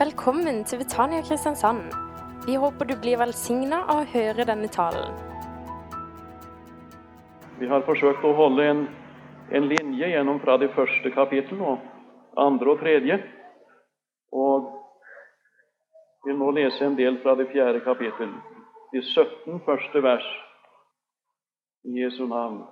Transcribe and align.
Velkommen 0.00 0.64
til 0.64 0.78
Betania 0.78 1.20
Kristiansand. 1.20 1.82
Vi 2.46 2.54
håper 2.56 2.84
du 2.88 2.94
blir 3.02 3.18
velsigna 3.20 3.82
av 3.82 3.98
å 4.00 4.06
høre 4.08 4.46
denne 4.48 4.70
talen. 4.72 5.12
Vi 7.60 7.68
har 7.68 7.84
forsøkt 7.84 8.24
å 8.24 8.30
holde 8.38 8.64
en, 8.70 8.80
en 9.52 9.68
linje 9.68 10.08
gjennom 10.14 10.40
fra 10.40 10.56
det 10.56 10.70
første 10.72 11.12
kapittel 11.12 11.60
og 11.60 11.84
andre 12.46 12.72
og 12.72 12.80
tredje. 12.80 13.20
Og 14.32 14.72
vil 16.24 16.40
nå 16.40 16.50
lese 16.62 16.88
en 16.88 16.96
del 16.96 17.20
fra 17.20 17.36
det 17.36 17.50
fjerde 17.52 17.84
kapittel, 17.84 18.32
de 18.96 19.04
17 19.04 19.60
første 19.68 20.06
vers 20.08 20.34
i 21.84 22.00
Jesu 22.00 22.24
navn. 22.24 22.62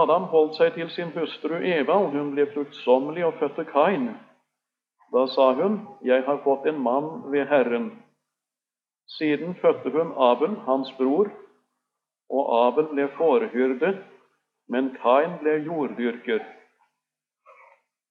Adam 0.00 0.32
holdt 0.32 0.56
seg 0.56 0.72
til 0.80 0.88
sin 0.88 1.12
hustru 1.20 1.58
Eva, 1.60 2.00
og 2.00 2.14
hun 2.16 2.32
ble 2.32 2.48
fruktsommelig 2.56 3.28
og 3.28 3.42
fødte 3.44 3.68
Kain. 3.68 4.14
Da 5.14 5.26
sa 5.30 5.52
hun, 5.54 5.78
Jeg 6.02 6.24
har 6.26 6.38
fått 6.42 6.66
en 6.66 6.80
mann 6.82 7.30
ved 7.30 7.46
Herren. 7.46 7.92
Siden 9.18 9.54
fødte 9.54 9.90
hun 9.90 10.10
Abel, 10.18 10.56
hans 10.66 10.90
bror, 10.98 11.30
og 12.30 12.66
Abel 12.66 12.88
ble 12.90 13.06
fårehyrde, 13.18 13.92
men 14.68 14.90
Kain 15.02 15.36
ble 15.42 15.60
jorddyrker. 15.68 16.42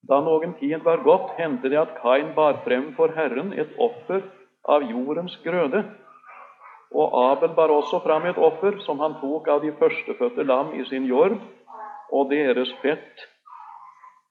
Da 0.08 0.22
noen 0.24 0.56
tid 0.62 0.84
var 0.88 1.04
gått, 1.04 1.36
hendte 1.40 1.72
det 1.74 1.82
at 1.82 1.98
Kain 2.00 2.32
bar 2.38 2.62
frem 2.64 2.94
for 2.96 3.12
Herren 3.18 3.52
et 3.52 3.76
offer 3.80 4.24
av 4.64 4.88
jordens 4.88 5.36
grøde. 5.44 5.84
Og 6.94 7.20
Abel 7.26 7.52
bar 7.58 7.72
også 7.74 8.00
fram 8.06 8.30
et 8.32 8.38
offer 8.38 8.80
som 8.88 9.00
han 9.04 9.20
tok 9.20 9.48
av 9.52 9.64
de 9.64 9.76
førstefødte 9.80 10.48
lam 10.48 10.72
i 10.80 10.86
sin 10.88 11.08
jord, 11.10 11.36
og 12.12 12.32
deres 12.32 12.72
fett. 12.82 13.28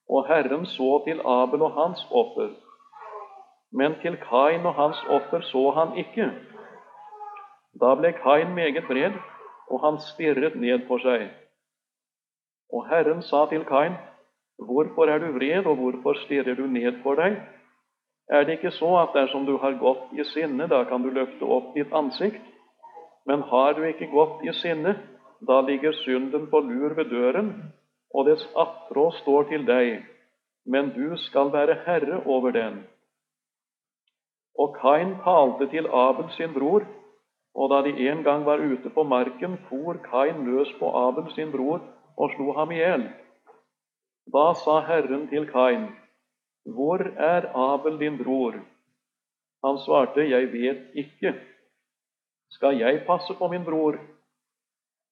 Og 0.08 0.28
Herren 0.28 0.66
så 0.66 1.02
til 1.06 1.20
Abel 1.24 1.64
og 1.68 1.72
hans 1.76 2.04
offer, 2.10 2.52
men 3.72 3.94
til 4.02 4.16
Kain 4.20 4.66
og 4.66 4.74
hans 4.74 5.00
offer 5.08 5.40
så 5.48 5.70
han 5.78 5.96
ikke. 5.98 6.28
Da 7.80 7.94
ble 7.96 8.12
Kain 8.12 8.54
meget 8.54 8.84
vred, 8.88 9.16
og 9.70 9.80
han 9.84 10.00
stirret 10.12 10.56
ned 10.60 10.86
på 10.88 10.98
seg. 11.00 11.30
Og 12.72 12.88
Herren 12.88 13.22
sa 13.22 13.46
til 13.48 13.64
Kain, 13.64 13.96
Hvorfor 14.58 15.08
er 15.08 15.18
du 15.18 15.32
vred, 15.32 15.66
og 15.66 15.76
hvorfor 15.76 16.14
stirrer 16.24 16.54
du 16.54 16.66
ned 16.66 17.02
for 17.02 17.14
deg? 17.14 17.40
Er 18.30 18.44
det 18.44 18.58
ikke 18.58 18.70
så 18.70 18.90
at 19.00 19.14
dersom 19.14 19.46
du 19.46 19.56
har 19.58 19.78
gått 19.80 20.12
i 20.12 20.24
sinne, 20.24 20.68
da 20.68 20.84
kan 20.84 21.02
du 21.02 21.10
løfte 21.10 21.44
opp 21.44 21.74
ditt 21.74 21.92
ansikt? 21.92 22.40
Men 23.26 23.42
har 23.50 23.72
du 23.74 23.82
ikke 23.86 24.10
gått 24.12 24.44
i 24.46 24.52
sinne, 24.60 24.94
da 25.48 25.60
ligger 25.60 25.92
synden 26.04 26.46
på 26.50 26.60
lur 26.60 26.94
ved 26.94 27.10
døren, 27.10 27.50
og 28.14 28.26
dets 28.26 28.46
attrå 28.56 29.10
står 29.22 29.48
til 29.50 29.66
deg, 29.66 30.04
men 30.66 30.92
du 30.94 31.16
skal 31.26 31.52
være 31.52 31.80
herre 31.86 32.22
over 32.26 32.54
den. 32.54 32.82
Og 34.58 34.76
Kain 34.80 35.16
talte 35.24 35.68
til 35.72 35.88
Abel 35.88 36.28
sin 36.36 36.52
bror, 36.54 36.84
og 37.54 37.70
da 37.70 37.80
de 37.86 38.08
en 38.08 38.22
gang 38.24 38.44
var 38.46 38.60
ute 38.60 38.90
på 38.90 39.02
marken, 39.02 39.58
for 39.68 39.98
Kain 40.10 40.44
løs 40.44 40.72
på 40.78 40.90
Abel 41.06 41.32
sin 41.34 41.52
bror 41.52 41.80
og 42.16 42.30
slo 42.36 42.52
ham 42.56 42.72
i 42.72 42.80
hjel. 42.80 43.08
Da 44.32 44.52
sa 44.64 44.80
Herren 44.86 45.28
til 45.28 45.48
Kain, 45.50 45.88
Hvor 46.64 47.00
er 47.18 47.50
Abel 47.58 47.98
din 47.98 48.18
bror? 48.18 48.54
Han 49.64 49.78
svarte, 49.78 50.20
Jeg 50.20 50.52
vet 50.52 50.94
ikke. 50.94 51.34
Skal 52.50 52.78
jeg 52.78 53.04
passe 53.06 53.34
på 53.34 53.48
min 53.48 53.64
bror? 53.64 53.98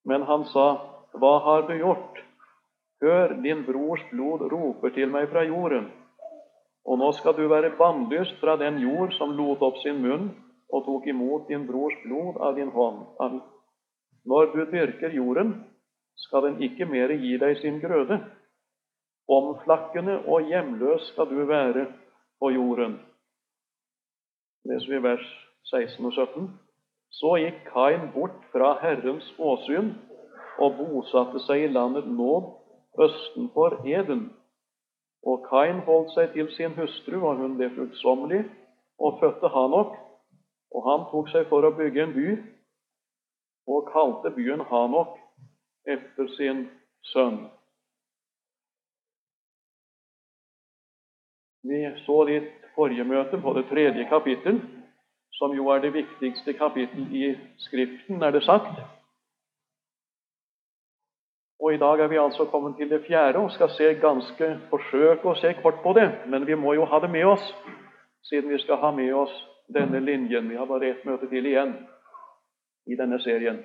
Men 0.05 0.23
han 0.23 0.45
sa, 0.45 0.67
Hva 1.13 1.39
har 1.45 1.67
du 1.69 1.75
gjort? 1.75 2.23
Hør, 3.03 3.35
din 3.43 3.65
brors 3.65 4.03
blod 4.11 4.41
roper 4.53 4.93
til 4.95 5.09
meg 5.09 5.29
fra 5.33 5.43
jorden. 5.43 5.91
Og 6.89 6.99
nå 6.99 7.11
skal 7.19 7.37
du 7.37 7.45
være 7.51 7.75
bannlyst 7.79 8.39
fra 8.41 8.57
den 8.61 8.81
jord 8.83 9.13
som 9.19 9.35
lot 9.37 9.63
opp 9.63 9.81
sin 9.83 10.01
munn 10.03 10.31
og 10.71 10.85
tok 10.87 11.09
imot 11.11 11.49
din 11.51 11.67
brors 11.69 11.97
blod 12.05 12.39
av 12.41 12.57
din 12.57 12.71
hånd. 12.73 13.05
Når 14.25 14.53
du 14.55 14.65
dyrker 14.73 15.15
jorden, 15.17 15.55
skal 16.17 16.47
den 16.49 16.63
ikke 16.63 16.87
mer 16.89 17.13
gi 17.17 17.37
deg 17.41 17.59
sin 17.61 17.81
grøde. 17.83 18.21
Omflakkende 19.31 20.19
og 20.27 20.49
hjemløs 20.51 21.13
skal 21.13 21.29
du 21.31 21.45
være 21.49 21.87
på 22.41 22.51
jorden. 22.55 22.99
Leser 24.69 24.93
vi 24.93 25.03
vers 25.05 25.27
16 25.71 26.07
og 26.07 26.13
17. 26.13 26.49
Så 27.11 27.37
gikk 27.43 27.63
Kain 27.73 28.11
bort 28.15 28.37
fra 28.53 28.75
Herrens 28.83 29.27
åsyn 29.39 29.95
og 30.61 30.77
bosatte 30.79 31.41
seg 31.47 31.65
i 31.65 31.73
landet 31.73 32.07
Nåd 32.07 32.51
østenfor 33.01 33.81
Eden. 33.89 34.29
Og 35.23 35.45
Kain 35.51 35.83
holdt 35.85 36.15
seg 36.15 36.33
til 36.33 36.49
sin 36.57 36.73
hustru, 36.79 37.21
og 37.21 37.37
hun 37.43 37.59
ble 37.59 37.69
fruktsommelig 37.75 38.45
og 38.99 39.21
fødte 39.21 39.49
Hanok. 39.53 39.95
Og 40.71 40.87
han 40.87 41.07
tok 41.11 41.29
seg 41.33 41.49
for 41.51 41.67
å 41.67 41.75
bygge 41.77 42.05
en 42.07 42.13
by, 42.15 42.29
og 43.71 43.89
kalte 43.93 44.31
byen 44.35 44.63
Hanok 44.71 45.19
etter 45.89 46.29
sin 46.37 46.69
sønn. 47.13 47.43
Vi 51.67 51.83
så 52.07 52.23
litt 52.25 52.71
forrige 52.75 53.05
møte 53.05 53.41
på 53.43 53.53
det 53.59 53.67
tredje 53.69 54.07
kapittel, 54.09 54.63
som 55.37 55.53
jo 55.57 55.69
er 55.75 55.83
det 55.85 55.93
viktigste 55.93 56.55
kapittel 56.57 57.13
i 57.13 57.35
Skriften, 57.67 58.23
er 58.23 58.33
det 58.33 58.43
sagt. 58.47 58.81
Og 61.61 61.75
I 61.75 61.77
dag 61.77 62.01
er 62.01 62.09
vi 62.09 62.17
altså 62.17 62.45
kommet 62.45 62.77
til 62.77 62.91
det 62.91 63.03
fjerde 63.07 63.39
og 63.39 63.51
skal 63.53 63.71
se 63.71 63.95
ganske, 64.01 64.47
forsøke 64.71 65.29
å 65.29 65.37
se 65.37 65.53
kort 65.63 65.83
på 65.85 65.93
det. 65.93 66.09
Men 66.27 66.47
vi 66.47 66.57
må 66.57 66.73
jo 66.75 66.87
ha 66.89 67.01
det 67.01 67.11
med 67.11 67.27
oss, 67.29 67.45
siden 68.25 68.49
vi 68.51 68.59
skal 68.63 68.81
ha 68.81 68.91
med 68.97 69.13
oss 69.13 69.35
denne 69.75 70.01
linjen. 70.01 70.49
Vi 70.49 70.57
har 70.57 70.67
bare 70.67 70.89
ett 70.91 71.05
møte 71.05 71.29
til 71.29 71.47
igjen 71.47 71.75
i 72.89 72.97
denne 72.97 73.21
serien. 73.21 73.61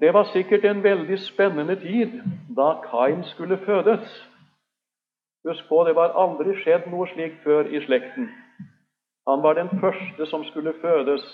Det 0.00 0.12
var 0.14 0.28
sikkert 0.32 0.64
en 0.64 0.82
veldig 0.84 1.18
spennende 1.18 1.76
tid 1.80 2.20
da 2.56 2.74
Kain 2.84 3.24
skulle 3.24 3.58
fødes. 3.64 4.04
Husk 5.48 5.68
på, 5.68 5.84
det 5.84 5.94
var 5.96 6.16
aldri 6.18 6.56
skjedd 6.60 6.90
noe 6.92 7.06
slikt 7.08 7.40
før 7.44 7.68
i 7.72 7.80
slekten. 7.86 8.28
Han 9.28 9.42
var 9.42 9.56
den 9.56 9.70
første 9.80 10.26
som 10.26 10.44
skulle 10.44 10.74
fødes 10.82 11.24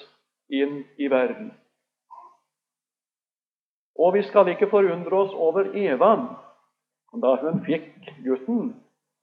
inn 0.50 0.84
i 0.98 1.10
verden. 1.10 1.50
Og 4.00 4.15
vi 4.15 4.22
skal 4.22 4.49
ikke 4.49 4.71
forundre 4.71 5.16
oss 5.25 5.34
over 5.37 5.75
Eva 5.77 6.15
da 7.21 7.34
hun 7.43 7.59
fikk 7.66 8.06
gutten, 8.25 8.75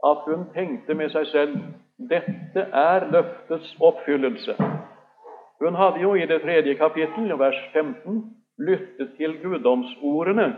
at 0.06 0.26
hun 0.28 0.50
tenkte 0.54 0.94
med 0.94 1.10
seg 1.14 1.30
selv 1.32 1.54
dette 2.12 2.66
er 2.76 3.08
løftets 3.10 3.72
oppfyllelse. 3.82 4.54
Hun 5.64 5.78
hadde 5.80 6.04
jo 6.04 6.12
i 6.14 6.28
det 6.30 6.42
tredje 6.44 6.76
kapittel, 6.78 7.32
vers 7.40 7.58
15, 7.74 8.20
lyttet 8.58 9.16
til 9.18 9.38
guddomsordene 9.42 10.52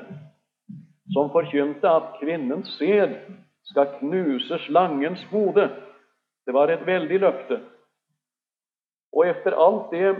som 1.13 1.31
forkynte 1.31 1.89
at 1.89 2.17
kvinnens 2.19 2.75
sæd 2.77 3.15
skal 3.71 3.93
knuse 3.99 4.59
slangens 4.65 5.23
hode. 5.31 5.69
Det 6.45 6.53
var 6.53 6.69
et 6.73 6.85
veldig 6.85 7.19
løfte. 7.19 7.61
Og 9.13 9.27
etter 9.29 9.55
alt 9.55 9.91
det 9.93 10.15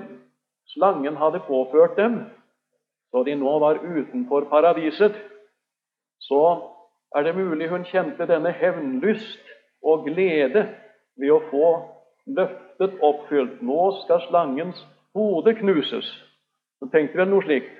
slangen 0.73 1.17
hadde 1.17 1.43
påført 1.47 1.97
dem, 1.97 2.21
så 3.11 3.23
de 3.23 3.35
nå 3.35 3.59
var 3.59 3.81
utenfor 3.83 4.49
paradiset, 4.49 5.15
så 6.19 6.43
er 7.15 7.25
det 7.25 7.35
mulig 7.35 7.69
hun 7.69 7.87
kjente 7.89 8.27
denne 8.29 8.51
hevnlyst 8.53 9.53
og 9.81 10.05
glede 10.05 10.67
ved 11.17 11.31
å 11.33 11.41
få 11.49 11.69
løftet 12.29 12.99
oppfylt. 13.01 13.61
Nå 13.65 13.91
skal 14.03 14.21
slangens 14.27 14.83
hode 15.17 15.55
knuses. 15.57 16.09
Hun 16.79 16.91
tenkte 16.93 17.17
vel 17.19 17.31
noe 17.31 17.45
slikt. 17.45 17.73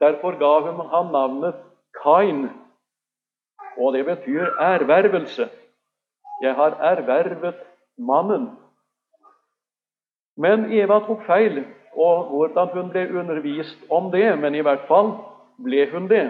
Derfor 0.00 0.36
ga 0.40 0.52
hun 0.68 0.80
ham 0.92 1.12
navnet 1.12 1.56
Kain, 2.02 2.46
og 3.76 3.92
det 3.96 4.04
betyr 4.06 4.54
ervervelse. 4.60 5.48
Jeg 6.40 6.54
har 6.56 6.76
ervervet 6.92 7.58
mannen. 7.98 8.46
Men 10.40 10.70
Eva 10.72 11.00
tok 11.04 11.26
feil, 11.26 11.64
og 11.96 12.30
hvordan 12.30 12.68
hun 12.74 12.90
ble 12.90 13.06
undervist 13.20 13.78
om 13.90 14.10
det, 14.12 14.38
men 14.38 14.54
i 14.54 14.62
hvert 14.62 14.86
fall 14.88 15.12
ble 15.64 15.86
hun 15.92 16.08
det. 16.10 16.26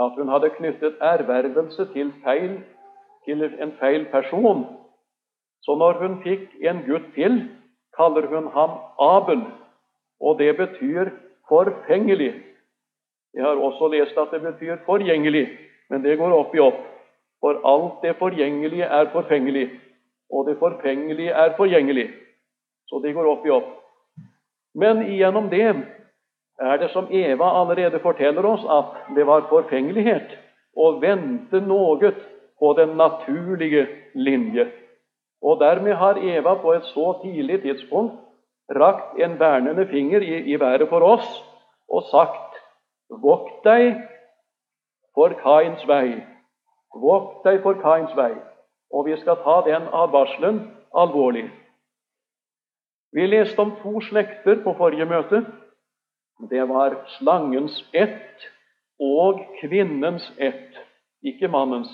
At 0.00 0.16
hun 0.18 0.28
hadde 0.28 0.50
knyttet 0.56 0.98
ervervelse 1.00 1.86
til, 1.92 2.12
feil, 2.24 2.58
til 3.24 3.44
en 3.46 3.72
feil 3.80 4.06
person. 4.12 4.66
Så 5.62 5.74
når 5.74 6.02
hun 6.02 6.18
fikk 6.22 6.50
en 6.60 6.82
gutt 6.88 7.06
til, 7.14 7.46
kaller 7.96 8.26
hun 8.28 8.50
ham 8.52 8.76
Abel, 9.00 9.46
og 10.20 10.38
det 10.38 10.56
betyr 10.56 11.10
forfengelig. 11.48 12.34
Jeg 13.34 13.44
har 13.44 13.56
også 13.56 13.88
lest 13.88 14.18
at 14.18 14.28
det 14.32 14.42
betyr 14.42 14.76
forgjengelig. 14.86 15.48
Men 15.90 16.02
det 16.02 16.18
går 16.18 16.32
opp 16.34 16.54
i 16.54 16.60
opp. 16.62 16.78
For 17.40 17.60
alt 17.68 18.02
det 18.02 18.16
forgjengelige 18.18 18.84
er 18.84 19.10
forfengelig, 19.12 19.68
og 20.32 20.46
det 20.48 20.56
forfengelige 20.58 21.30
er 21.30 21.52
forgjengelig. 21.56 22.08
Så 22.88 23.00
det 23.04 23.14
går 23.14 23.28
opp 23.30 23.46
i 23.46 23.52
opp. 23.54 23.68
Men 24.76 25.02
gjennom 25.08 25.48
det 25.50 25.66
er 26.60 26.78
det 26.80 26.90
som 26.92 27.08
Eva 27.12 27.50
allerede 27.60 28.00
forteller 28.04 28.46
oss, 28.46 28.64
at 28.68 29.16
det 29.16 29.26
var 29.26 29.48
forfengelighet 29.48 30.36
å 30.76 30.96
vente 31.00 31.60
noe 31.64 32.12
på 32.60 32.72
den 32.76 32.96
naturlige 32.96 33.86
linje. 34.14 34.68
Og 35.42 35.60
dermed 35.60 35.96
har 35.96 36.20
Eva 36.20 36.56
på 36.60 36.72
et 36.76 36.84
så 36.92 37.12
tidlig 37.22 37.62
tidspunkt 37.62 38.20
rakt 38.76 39.18
en 39.20 39.38
vernende 39.40 39.86
finger 39.86 40.20
i, 40.20 40.42
i 40.52 40.60
været 40.60 40.88
for 40.88 41.04
oss 41.04 41.28
og 41.88 42.08
sagt 42.10 42.42
Vokt 43.22 43.62
deg 43.62 44.00
for 45.14 45.30
Kains 45.38 45.84
vei. 45.86 46.18
Vokt 46.90 47.44
deg 47.46 47.60
for 47.62 47.78
Kains 47.78 48.10
vei. 48.18 48.32
Og 48.90 49.06
vi 49.06 49.14
skal 49.20 49.38
ta 49.44 49.60
den 49.66 49.86
advarselen 49.94 50.58
alvorlig. 50.90 51.46
Vi 53.12 53.26
leste 53.26 53.60
om 53.62 53.76
to 53.82 54.00
slekter 54.00 54.62
på 54.64 54.74
forrige 54.78 55.06
møte. 55.08 55.42
Det 56.50 56.64
var 56.68 56.98
slangens 57.18 57.78
ett 57.92 58.48
og 59.00 59.40
kvinnens 59.60 60.26
ett, 60.36 60.76
ikke 61.22 61.48
mannens. 61.48 61.90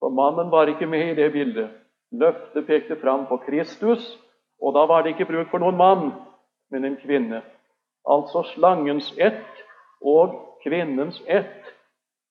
For 0.00 0.12
mannen 0.12 0.50
var 0.50 0.68
ikke 0.68 0.86
med 0.86 1.12
i 1.12 1.14
det 1.14 1.32
bildet. 1.32 1.70
Løftet 2.10 2.66
pekte 2.66 2.96
fram 3.00 3.26
på 3.26 3.36
Kristus, 3.46 4.18
og 4.60 4.74
da 4.74 4.84
var 4.86 5.02
det 5.02 5.14
ikke 5.14 5.28
bruk 5.30 5.50
for 5.52 5.62
noen 5.62 5.76
mann, 5.78 6.12
men 6.70 6.84
en 6.84 6.96
kvinne. 7.00 7.42
Altså 8.08 8.42
slangens 8.54 9.12
ett 9.18 9.64
og 10.00 10.34
kvinnens 10.64 11.20
ett. 11.26 11.68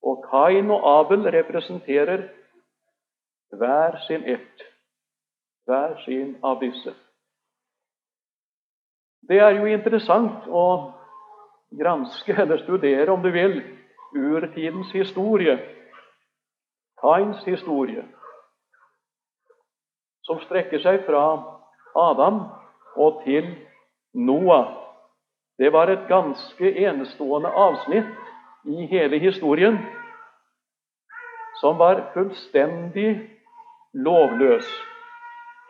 Og 0.03 0.23
Kain 0.29 0.71
og 0.71 0.85
Abel 0.87 1.27
representerer 1.27 2.29
hver 3.51 3.97
sin 4.07 4.23
ett, 4.23 4.65
hver 5.65 5.97
sin 6.05 6.37
av 6.43 6.59
disse. 6.61 6.93
Det 9.29 9.37
er 9.37 9.59
jo 9.59 9.67
interessant 9.69 10.47
å 10.49 10.65
granske 11.77 12.33
eller 12.33 12.63
studere, 12.63 13.11
om 13.13 13.21
du 13.21 13.29
vil, 13.31 13.59
urtidens 14.17 14.89
historie, 14.95 15.59
Kains 16.99 17.45
historie 17.47 18.03
som 20.29 20.41
strekker 20.43 20.81
seg 20.83 21.05
fra 21.07 21.21
Adam 21.97 22.41
og 22.99 23.23
til 23.23 23.47
Noah. 24.13 24.67
Det 25.57 25.71
var 25.73 25.89
et 25.89 26.05
ganske 26.09 26.73
enestående 26.83 27.49
avsnitt 27.49 28.11
i 28.69 28.85
hele 28.91 29.17
historien 29.23 29.79
som 31.59 31.79
var 31.79 32.05
fullstendig 32.13 33.09
lovløs, 33.93 34.69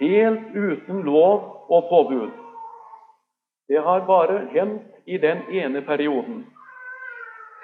helt 0.01 0.51
uten 0.53 1.01
lov 1.07 1.71
og 1.71 1.87
påbud. 1.89 2.48
Det 3.69 3.81
har 3.85 4.05
bare 4.05 4.47
hendt 4.53 4.81
i 5.05 5.17
den 5.17 5.37
ene 5.51 5.81
perioden. 5.81 6.45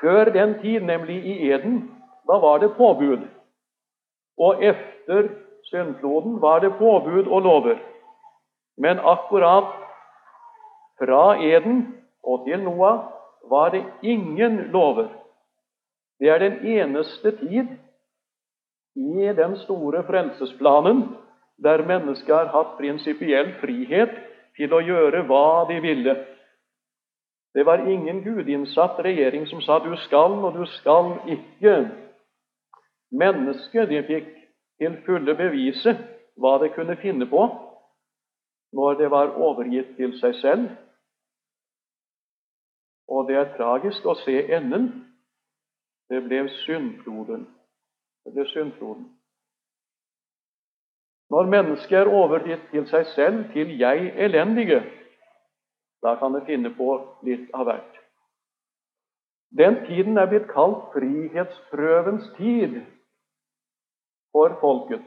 Før 0.01 0.29
den 0.29 0.59
tid, 0.61 0.79
nemlig 0.79 1.15
i 1.25 1.49
Eden, 1.49 1.79
da 2.27 2.37
var 2.37 2.57
det 2.57 2.75
påbud. 2.77 3.25
Og 4.37 4.63
efter 4.63 5.29
syndfloden 5.63 6.41
var 6.41 6.59
det 6.59 6.73
påbud 6.77 7.27
og 7.27 7.41
lover. 7.41 7.77
Men 8.77 8.99
akkurat 8.99 9.73
fra 10.99 11.43
Eden 11.43 11.95
og 12.23 12.45
til 12.47 12.63
Noah 12.63 12.99
var 13.49 13.69
det 13.69 13.83
ingen 14.01 14.57
lover. 14.57 15.07
Det 16.19 16.29
er 16.29 16.37
den 16.37 16.65
eneste 16.65 17.31
tid 17.31 17.67
i 18.95 19.33
den 19.37 19.57
store 19.57 20.03
frelsesplanen 20.03 21.03
der 21.63 21.85
mennesker 21.87 22.35
har 22.35 22.51
hatt 22.51 22.77
prinsipiell 22.77 23.53
frihet 23.61 24.11
til 24.57 24.73
å 24.73 24.81
gjøre 24.83 25.25
hva 25.27 25.65
de 25.69 25.79
ville. 25.83 26.15
Det 27.55 27.65
var 27.65 27.85
ingen 27.87 28.21
gudinnsatt 28.23 28.99
regjering 28.99 29.47
som 29.47 29.61
sa 29.61 29.79
'du 29.79 29.95
skal' 29.95 30.43
og 30.45 30.53
'du 30.53 30.65
skal 30.65 31.19
ikke'. 31.27 31.91
Mennesket 33.11 33.89
de 33.89 34.03
fikk 34.03 34.27
til 34.79 34.97
fulle 35.05 35.35
bevise 35.35 35.97
hva 36.35 36.57
det 36.61 36.73
kunne 36.75 36.97
finne 36.97 37.25
på 37.25 37.47
når 38.73 38.93
det 38.93 39.11
var 39.11 39.37
overgitt 39.37 39.95
til 39.95 40.19
seg 40.19 40.35
selv. 40.35 40.69
Og 43.07 43.27
det 43.27 43.35
er 43.35 43.57
tragisk 43.57 44.05
å 44.05 44.15
se 44.25 44.55
enden. 44.55 45.05
Det 46.09 46.23
ble 46.23 46.49
syndfloden. 46.49 47.47
Det 48.25 48.33
ble 48.33 48.45
syndfloden. 48.49 49.14
Når 51.29 51.49
mennesket 51.49 51.97
er 51.97 52.11
overgitt 52.11 52.67
til 52.71 52.85
seg 52.89 53.07
selv, 53.15 53.43
til 53.53 53.77
jeg 53.79 54.11
elendige, 54.25 54.83
da 56.05 56.15
kan 56.21 56.35
det 56.37 56.45
finne 56.45 56.69
på 56.77 56.89
litt 57.25 57.47
av 57.53 57.65
hvert. 57.65 57.95
Den 59.57 59.79
tiden 59.87 60.17
er 60.17 60.29
blitt 60.29 60.51
kalt 60.51 60.91
frihetsprøvens 60.93 62.27
tid 62.37 62.81
for 64.35 64.57
folket 64.61 65.05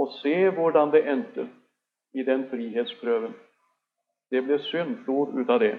og 0.00 0.12
se 0.20 0.34
hvordan 0.56 0.92
det 0.94 1.02
endte 1.10 1.46
i 2.14 2.24
den 2.24 2.46
frihetsprøven. 2.50 3.34
Det 4.30 4.42
ble 4.46 4.58
syndflod 4.70 5.34
ut 5.36 5.50
av 5.50 5.60
det. 5.60 5.74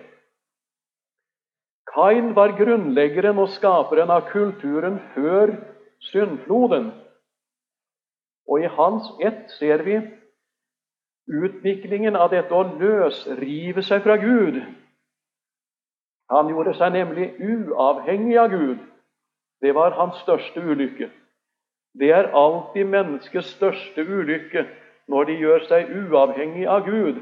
Kain 1.91 2.35
var 2.35 2.53
grunnleggeren 2.59 3.39
og 3.41 3.49
skaperen 3.55 4.11
av 4.11 4.27
kulturen 4.31 4.99
før 5.15 5.55
syndfloden. 6.11 6.91
Og 8.51 8.63
i 8.63 8.67
hans 8.67 9.07
ett 9.23 9.47
ser 9.55 9.83
vi 9.87 10.01
utviklingen 11.31 12.17
av 12.19 12.33
dette 12.33 12.51
å 12.51 12.67
løsrive 12.67 13.83
seg 13.87 14.03
fra 14.03 14.17
Gud. 14.19 14.59
Han 16.31 16.51
gjorde 16.51 16.73
seg 16.75 16.93
nemlig 16.95 17.29
uavhengig 17.39 18.37
av 18.39 18.51
Gud. 18.51 18.77
Det 19.61 19.71
var 19.75 19.95
hans 19.95 20.19
største 20.25 20.59
ulykke. 20.59 21.09
Det 21.99 22.11
er 22.11 22.31
alltid 22.35 22.87
menneskets 22.87 23.51
største 23.55 24.03
ulykke 24.03 24.65
når 25.11 25.27
de 25.27 25.35
gjør 25.43 25.65
seg 25.67 25.91
uavhengig 26.03 26.67
av 26.67 26.85
Gud. 26.87 27.19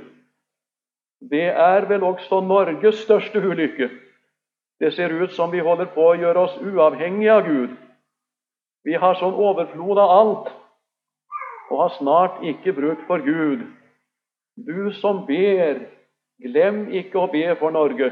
Det 1.30 1.50
er 1.50 1.86
vel 1.90 2.06
også 2.06 2.40
Norges 2.46 3.02
største 3.04 3.42
ulykke. 3.42 3.90
Det 4.80 4.94
ser 4.96 5.12
ut 5.12 5.34
som 5.36 5.52
vi 5.52 5.60
holder 5.60 5.90
på 5.94 6.06
å 6.12 6.18
gjøre 6.18 6.46
oss 6.48 6.58
uavhengige 6.62 7.34
av 7.34 7.48
Gud. 7.50 7.75
Vi 8.86 8.96
har 8.96 9.18
sånn 9.20 9.36
overflod 9.36 10.00
av 10.00 10.14
alt 10.16 10.54
og 11.69 11.81
har 11.81 11.92
snart 11.98 12.44
ikke 12.44 12.74
bruk 12.74 13.06
for 13.07 13.21
Gud. 13.25 13.66
Du 14.68 14.92
som 15.01 15.25
ber, 15.27 15.86
glem 16.44 16.88
ikke 16.92 17.19
å 17.19 17.30
be 17.31 17.45
for 17.60 17.71
Norge. 17.75 18.12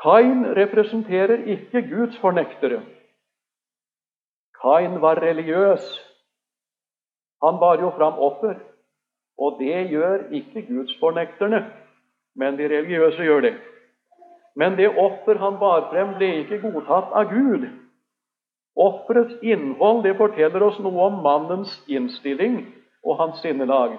Kain 0.00 0.46
representerer 0.56 1.44
ikke 1.54 1.82
Guds 1.90 2.16
fornektere. 2.22 2.80
Kain 4.62 5.00
var 5.00 5.20
religiøs. 5.20 5.84
Han 7.44 7.60
bar 7.60 7.80
jo 7.80 7.90
fram 7.96 8.18
offer, 8.18 8.54
og 9.38 9.60
det 9.60 9.90
gjør 9.90 10.26
ikke 10.36 10.66
gudsfornekterne, 10.68 11.60
men 12.36 12.58
de 12.58 12.68
religiøse 12.68 13.24
gjør 13.24 13.40
det. 13.40 13.54
Men 14.56 14.76
det 14.76 14.88
offer 14.98 15.38
han 15.40 15.56
bar 15.60 15.88
frem, 15.92 16.16
ble 16.18 16.28
ikke 16.42 16.60
godtatt 16.64 17.12
av 17.16 17.32
Gud. 17.32 17.68
Offerets 18.80 19.42
innhold 19.44 20.04
det 20.06 20.14
forteller 20.16 20.62
oss 20.64 20.78
noe 20.80 21.08
om 21.10 21.18
mannens 21.24 21.72
innstilling 21.90 22.62
og 23.04 23.18
hans 23.20 23.42
sinnelag. 23.44 23.98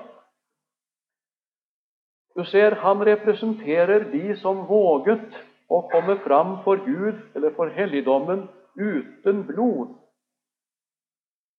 Du 2.36 2.44
ser, 2.48 2.78
han 2.82 3.04
representerer 3.06 4.08
de 4.12 4.36
som 4.40 4.64
våget 4.70 5.36
å 5.72 5.82
komme 5.92 6.16
fram 6.24 6.62
for 6.66 6.82
Gud 6.86 7.20
eller 7.36 7.54
for 7.58 7.74
helligdommen 7.76 8.48
uten 8.80 9.44
blod. 9.48 9.92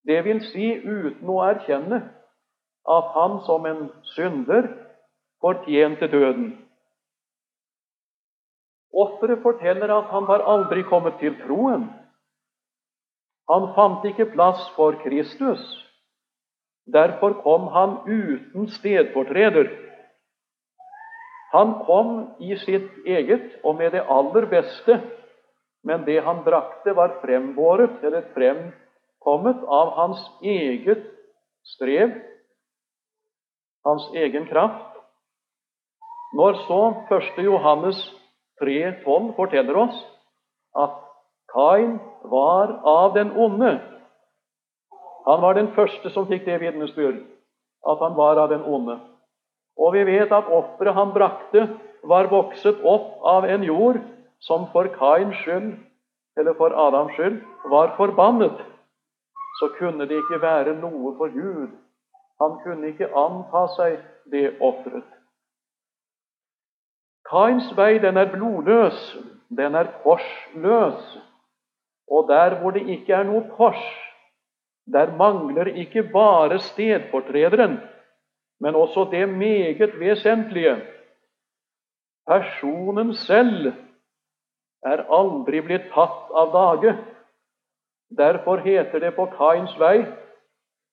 Det 0.09 0.19
vil 0.25 0.41
si 0.49 0.73
uten 0.83 1.29
å 1.31 1.43
erkjenne 1.47 2.01
at 2.91 3.13
han 3.15 3.39
som 3.47 3.67
en 3.69 3.85
synder 4.17 4.67
fortjente 5.45 6.09
døden. 6.11 6.53
Offeret 8.93 9.43
forteller 9.45 9.93
at 9.95 10.11
han 10.11 10.27
var 10.29 10.43
aldri 10.49 10.83
kommet 10.89 11.21
til 11.21 11.37
troen. 11.45 11.87
Han 13.53 13.73
fant 13.77 14.05
ikke 14.09 14.31
plass 14.33 14.63
for 14.77 14.97
Kristus. 15.03 15.61
Derfor 16.89 17.35
kom 17.45 17.69
han 17.75 17.99
uten 18.09 18.69
stedfortreder. 18.73 19.69
Han 21.53 21.75
kom 21.87 22.15
i 22.41 22.57
sitt 22.57 23.05
eget 23.05 23.59
og 23.63 23.77
med 23.77 23.93
det 23.93 24.07
aller 24.09 24.47
beste, 24.49 24.97
men 25.85 26.07
det 26.09 26.23
han 26.25 26.41
brakte, 26.47 26.95
var 26.97 27.19
frembåret 27.21 28.01
eller 28.03 28.25
fremkommet 28.33 29.61
av 29.69 29.93
hans 29.99 30.25
eget 30.41 31.05
strev, 31.75 32.17
hans 33.85 34.09
egen 34.17 34.49
kraft. 34.49 34.89
Når 36.33 36.63
så 36.65 36.83
1. 37.13 37.45
Johannes 37.45 38.01
3,12 38.63 39.35
forteller 39.37 39.83
oss 39.85 39.99
at 40.73 41.12
Kain 41.53 41.99
var 42.23 42.81
av 42.85 43.15
den 43.15 43.33
onde 43.37 43.81
Han 45.27 45.43
var 45.43 45.55
den 45.55 45.69
første 45.75 46.11
som 46.11 46.27
fikk 46.27 46.45
det 46.47 46.59
vitnesbyrd, 46.61 47.21
at 47.87 48.01
han 48.03 48.17
var 48.17 48.41
av 48.43 48.49
den 48.51 48.65
onde. 48.67 48.97
Og 49.79 49.93
vi 49.95 50.03
vet 50.09 50.33
at 50.35 50.51
offeret 50.51 50.97
han 50.97 51.13
brakte, 51.15 51.69
var 52.03 52.27
vokset 52.27 52.81
opp 52.83 53.23
av 53.23 53.47
en 53.47 53.63
jord 53.63 54.01
som 54.43 54.67
for 54.73 54.91
Kains 54.99 55.37
skyld 55.45 55.77
eller 56.37 56.57
for 56.59 56.75
Adams 56.75 57.15
skyld, 57.15 57.39
var 57.71 57.95
forbannet, 57.97 58.59
så 59.61 59.69
kunne 59.79 60.09
det 60.09 60.19
ikke 60.25 60.43
være 60.43 60.75
noe 60.81 61.15
for 61.19 61.31
Gud. 61.31 61.71
Han 62.43 62.59
kunne 62.65 62.89
ikke 62.91 63.13
anta 63.15 63.67
seg 63.77 64.01
det 64.33 64.57
offeret. 64.61 65.07
Kains 67.31 67.69
vei, 67.77 67.99
den 68.03 68.17
er 68.17 68.33
blodløs, 68.33 68.99
den 69.57 69.79
er 69.79 69.93
korsløs. 70.03 71.19
Og 72.13 72.29
der 72.29 72.59
hvor 72.61 72.75
det 72.77 72.85
ikke 72.93 73.15
er 73.17 73.25
noe 73.29 73.47
kors, 73.57 73.83
der 74.93 75.15
mangler 75.17 75.71
ikke 75.73 76.03
bare 76.13 76.59
stedfortrederen, 76.59 77.79
men 78.61 78.75
også 78.75 79.09
det 79.11 79.29
meget 79.29 80.01
vesentlige. 80.01 80.77
Personen 82.29 83.15
selv 83.15 83.73
er 84.87 85.07
aldri 85.11 85.63
blitt 85.65 85.89
tatt 85.95 86.35
av 86.35 86.53
dage. 86.55 86.97
Derfor 88.19 88.61
heter 88.67 88.99
det 89.01 89.15
på 89.17 89.27
Kains 89.39 89.73
vei 89.81 90.05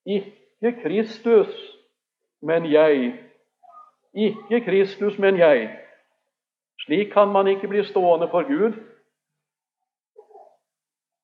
ikke 0.10 0.82
Kristus, 0.84 1.52
men 2.42 2.66
jeg. 2.72 3.14
Ikke 4.14 4.62
Kristus, 4.66 5.20
men 5.20 5.38
jeg. 5.38 5.70
Slik 6.86 7.12
kan 7.14 7.28
man 7.28 7.48
ikke 7.48 7.68
bli 7.68 7.84
stående 7.84 8.28
for 8.32 8.48
Gud. 8.48 8.74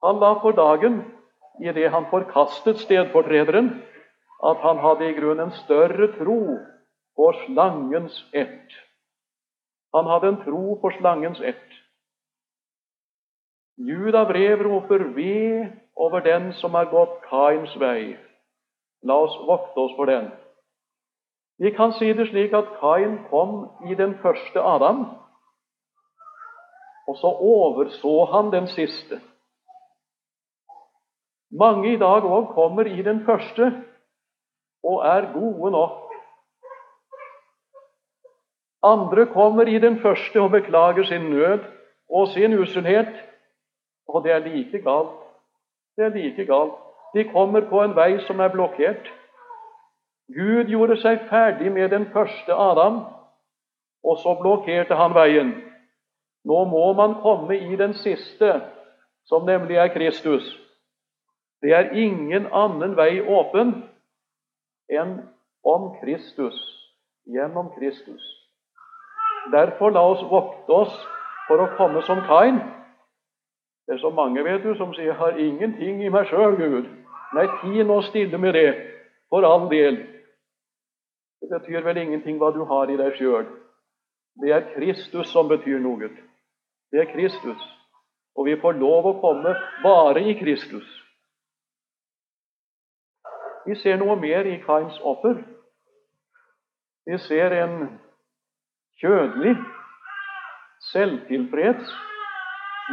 Han 0.06 0.20
la 0.22 0.36
for 0.42 0.54
dagen, 0.54 1.00
i 1.62 1.72
det 1.74 1.90
han 1.90 2.06
forkastet 2.12 2.84
stedfortrederen, 2.84 3.72
at 4.46 4.58
han 4.62 4.78
hadde 4.84 5.08
i 5.10 5.16
grunnen 5.18 5.48
en 5.48 5.56
større 5.64 6.12
tro 6.18 6.42
på 7.18 7.32
slangens 7.46 8.20
ett. 8.34 8.76
Han 9.96 10.06
hadde 10.06 10.28
en 10.28 10.42
tro 10.44 10.76
på 10.82 10.92
slangens 11.00 11.42
ett. 11.42 11.72
Juda 13.78 14.24
brev 14.30 14.62
roper 14.64 15.04
ved 15.16 15.72
over 15.96 16.20
den 16.20 16.54
som 16.54 16.74
har 16.74 16.86
gått 16.86 17.22
Kains 17.30 17.76
vei. 17.80 18.18
La 19.04 19.18
oss 19.26 19.36
vokte 19.48 19.80
oss 19.80 19.96
for 19.98 20.06
den. 20.06 20.32
Vi 21.58 21.72
kan 21.72 21.94
si 21.98 22.14
det 22.14 22.28
slik 22.30 22.54
at 22.54 22.76
Kain 22.80 23.24
kom 23.30 23.72
i 23.90 23.96
den 23.96 24.18
første 24.22 24.62
Adam, 24.62 25.06
og 27.08 27.18
så 27.18 27.32
overså 27.32 28.26
han 28.32 28.52
den 28.52 28.68
siste. 28.68 29.20
Mange 31.52 31.94
i 31.94 31.98
dag 31.98 32.26
òg 32.26 32.54
kommer 32.54 32.88
i 32.88 33.02
den 33.02 33.26
første 33.26 33.72
og 34.84 35.06
er 35.06 35.34
gode 35.34 35.72
nok. 35.72 36.02
Andre 38.84 39.26
kommer 39.26 39.68
i 39.68 39.80
den 39.80 40.00
første 40.02 40.42
og 40.42 40.52
beklager 40.52 41.04
sin 41.04 41.22
nød 41.22 41.60
og 42.10 42.28
sin 42.28 42.60
usunnhet, 42.60 43.14
og 44.08 44.24
det 44.24 44.32
er 44.32 44.40
like 44.40 44.82
galt. 44.82 45.22
Det 45.98 46.06
er 46.06 46.10
like 46.10 46.46
galt. 46.46 46.74
De 47.16 47.24
kommer 47.24 47.70
på 47.70 47.82
en 47.82 47.96
vei 47.96 48.20
som 48.28 48.40
er 48.40 48.52
blokkert. 48.54 49.10
Gud 50.28 50.70
gjorde 50.70 50.98
seg 51.02 51.24
ferdig 51.30 51.72
med 51.72 51.90
den 51.90 52.06
første 52.14 52.54
Adam, 52.54 53.00
og 54.04 54.18
så 54.22 54.36
blokkerte 54.42 54.96
han 54.96 55.14
veien. 55.14 55.54
Nå 56.46 56.66
må 56.70 56.94
man 56.94 57.16
komme 57.22 57.58
i 57.58 57.76
den 57.76 57.94
siste, 57.94 58.62
som 59.26 59.46
nemlig 59.46 59.78
er 59.78 59.94
Kristus. 59.94 60.65
Det 61.66 61.74
er 61.74 61.96
ingen 61.98 62.46
annen 62.54 62.92
vei 62.94 63.24
åpen 63.26 63.72
enn 64.94 65.16
om 65.66 65.88
Kristus, 65.98 66.58
gjennom 67.26 67.72
Kristus. 67.74 68.22
Derfor 69.50 69.90
la 69.90 70.04
oss 70.12 70.22
vokte 70.30 70.76
oss 70.76 71.00
for 71.48 71.64
å 71.64 71.72
komme 71.80 72.04
som 72.06 72.22
Kain. 72.28 72.60
Det 73.88 73.96
er 73.96 74.02
så 74.04 74.12
mange 74.14 74.44
vet 74.46 74.62
du, 74.62 74.76
som 74.76 74.94
sier 74.94 75.06
'Jeg 75.06 75.16
'har 75.16 75.38
ingenting 75.38 76.04
i 76.04 76.10
meg 76.10 76.28
sjøl, 76.28 76.54
Gud'. 76.56 76.90
Nei, 77.34 77.48
ti 77.62 77.84
nå 77.84 78.02
stille 78.02 78.38
med 78.38 78.54
det, 78.54 78.76
for 79.30 79.42
all 79.42 79.70
del. 79.70 79.96
Det 81.42 81.50
betyr 81.50 81.82
vel 81.82 81.98
ingenting 81.98 82.38
hva 82.38 82.54
du 82.54 82.64
har 82.64 82.90
i 82.90 82.98
deg 82.98 83.14
sjøl. 83.18 83.46
Det 84.42 84.52
er 84.52 84.74
Kristus 84.76 85.28
som 85.28 85.48
betyr 85.48 85.80
noe. 85.80 86.10
Det 86.92 87.00
er 87.00 87.14
Kristus. 87.14 87.62
Og 88.36 88.46
vi 88.46 88.56
får 88.56 88.72
lov 88.72 89.06
å 89.06 89.20
komme 89.22 89.56
bare 89.84 90.22
i 90.22 90.34
Kristus. 90.34 91.05
Vi 93.66 93.76
ser 93.82 93.98
noe 93.98 94.16
mer 94.22 94.46
i 94.46 94.60
Kains 94.62 94.98
offer. 95.02 95.40
Vi 97.06 97.18
ser 97.18 97.54
en 97.64 97.78
kjødelig, 99.02 99.56
selvtilfreds 100.92 101.94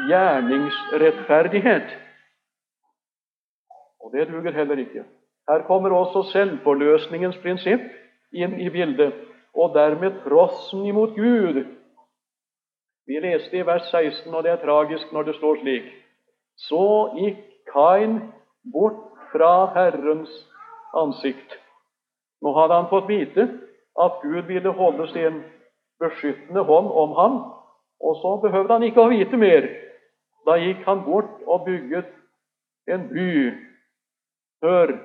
gjerningsrettferdighet. 0.09 1.99
Og 4.01 4.13
det 4.13 4.29
duger 4.29 4.53
heller 4.53 4.79
ikke. 4.79 5.05
Her 5.49 5.63
kommer 5.67 5.91
også 5.97 6.23
selvforløsningens 6.33 7.37
prinsipp 7.43 7.85
inn 8.33 8.57
i 8.61 8.71
bildet, 8.73 9.13
og 9.55 9.75
dermed 9.75 10.23
trossen 10.25 10.85
imot 10.89 11.17
Gud. 11.17 11.65
Vi 13.07 13.19
leste 13.21 13.59
i 13.59 13.67
vers 13.67 13.91
16, 13.91 14.35
og 14.35 14.45
det 14.45 14.53
er 14.53 14.63
tragisk 14.65 15.13
når 15.13 15.23
det 15.29 15.35
står 15.37 15.61
slik 15.61 15.91
Så 16.57 16.85
gikk 17.19 17.41
Kain 17.73 18.21
bort 18.73 19.01
fra 19.33 19.73
Herrens 19.75 20.33
ansikt. 20.95 21.59
Nå 22.43 22.53
hadde 22.57 22.75
han 22.75 22.91
fått 22.91 23.09
vite 23.09 23.49
at 24.01 24.23
Gud 24.23 24.49
ville 24.49 24.73
holde 24.75 25.07
sin 25.13 25.43
beskyttende 26.03 26.65
hånd 26.67 26.91
om 26.91 27.15
ham, 27.17 27.39
og 28.01 28.17
så 28.23 28.37
behøvde 28.43 28.73
han 28.73 28.87
ikke 28.87 29.05
å 29.05 29.11
vite 29.13 29.39
mer. 29.39 29.69
Da 30.47 30.57
gikk 30.59 30.83
han 30.87 31.05
bort 31.07 31.43
og 31.47 31.67
bygget 31.67 32.09
en 32.91 33.07
by. 33.13 33.33
Hør, 34.63 34.97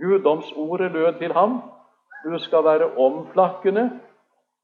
guddomsordet 0.00 0.92
lød 0.92 1.18
til 1.18 1.32
ham. 1.34 1.62
Du 2.24 2.38
skal 2.38 2.64
være 2.64 2.94
omflakkende 2.96 3.88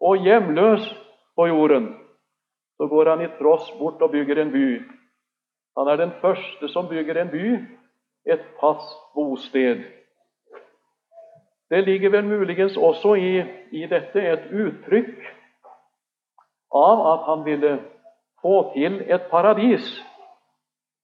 og 0.00 0.22
hjemløs 0.24 0.86
på 1.36 1.46
jorden. 1.46 1.90
Så 2.76 2.86
går 2.86 3.10
han 3.10 3.24
i 3.24 3.32
tross 3.38 3.72
bort 3.78 4.02
og 4.02 4.10
bygger 4.10 4.42
en 4.42 4.52
by. 4.52 4.66
Han 5.78 5.88
er 5.88 5.96
den 5.96 6.12
første 6.20 6.68
som 6.68 6.88
bygger 6.88 7.20
en 7.20 7.30
by, 7.30 7.46
et 8.26 8.44
fast 8.60 8.96
bosted. 9.14 9.84
Det 11.70 11.84
ligger 11.84 12.10
vel 12.10 12.24
muligens 12.24 12.76
også 12.76 13.14
i, 13.14 13.42
i 13.70 13.86
dette 13.86 14.22
et 14.32 14.48
uttrykk 14.50 15.26
av 16.74 17.02
at 17.12 17.26
han 17.28 17.44
ville 17.44 17.74
få 18.42 18.72
til 18.74 19.00
et 19.06 19.28
paradis, 19.30 19.86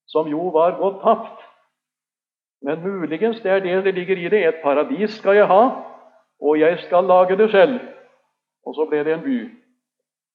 som 0.07 0.29
jo 0.29 0.49
var 0.55 0.79
gått 0.81 1.03
tapt. 1.03 1.43
Men 2.63 2.83
muligens 2.83 3.41
det 3.45 3.51
er 3.51 3.61
det 3.61 3.85
det 3.85 3.95
ligger 3.95 4.17
i 4.17 4.29
det. 4.29 4.43
Et 4.49 4.63
paradis 4.63 5.11
skal 5.11 5.37
jeg 5.37 5.47
ha, 5.47 5.63
og 6.41 6.59
jeg 6.59 6.79
skal 6.87 7.05
lage 7.05 7.37
det 7.37 7.51
selv. 7.51 7.81
Og 8.67 8.75
så 8.75 8.87
ble 8.91 9.05
det 9.05 9.15
en 9.15 9.23
by. 9.23 9.39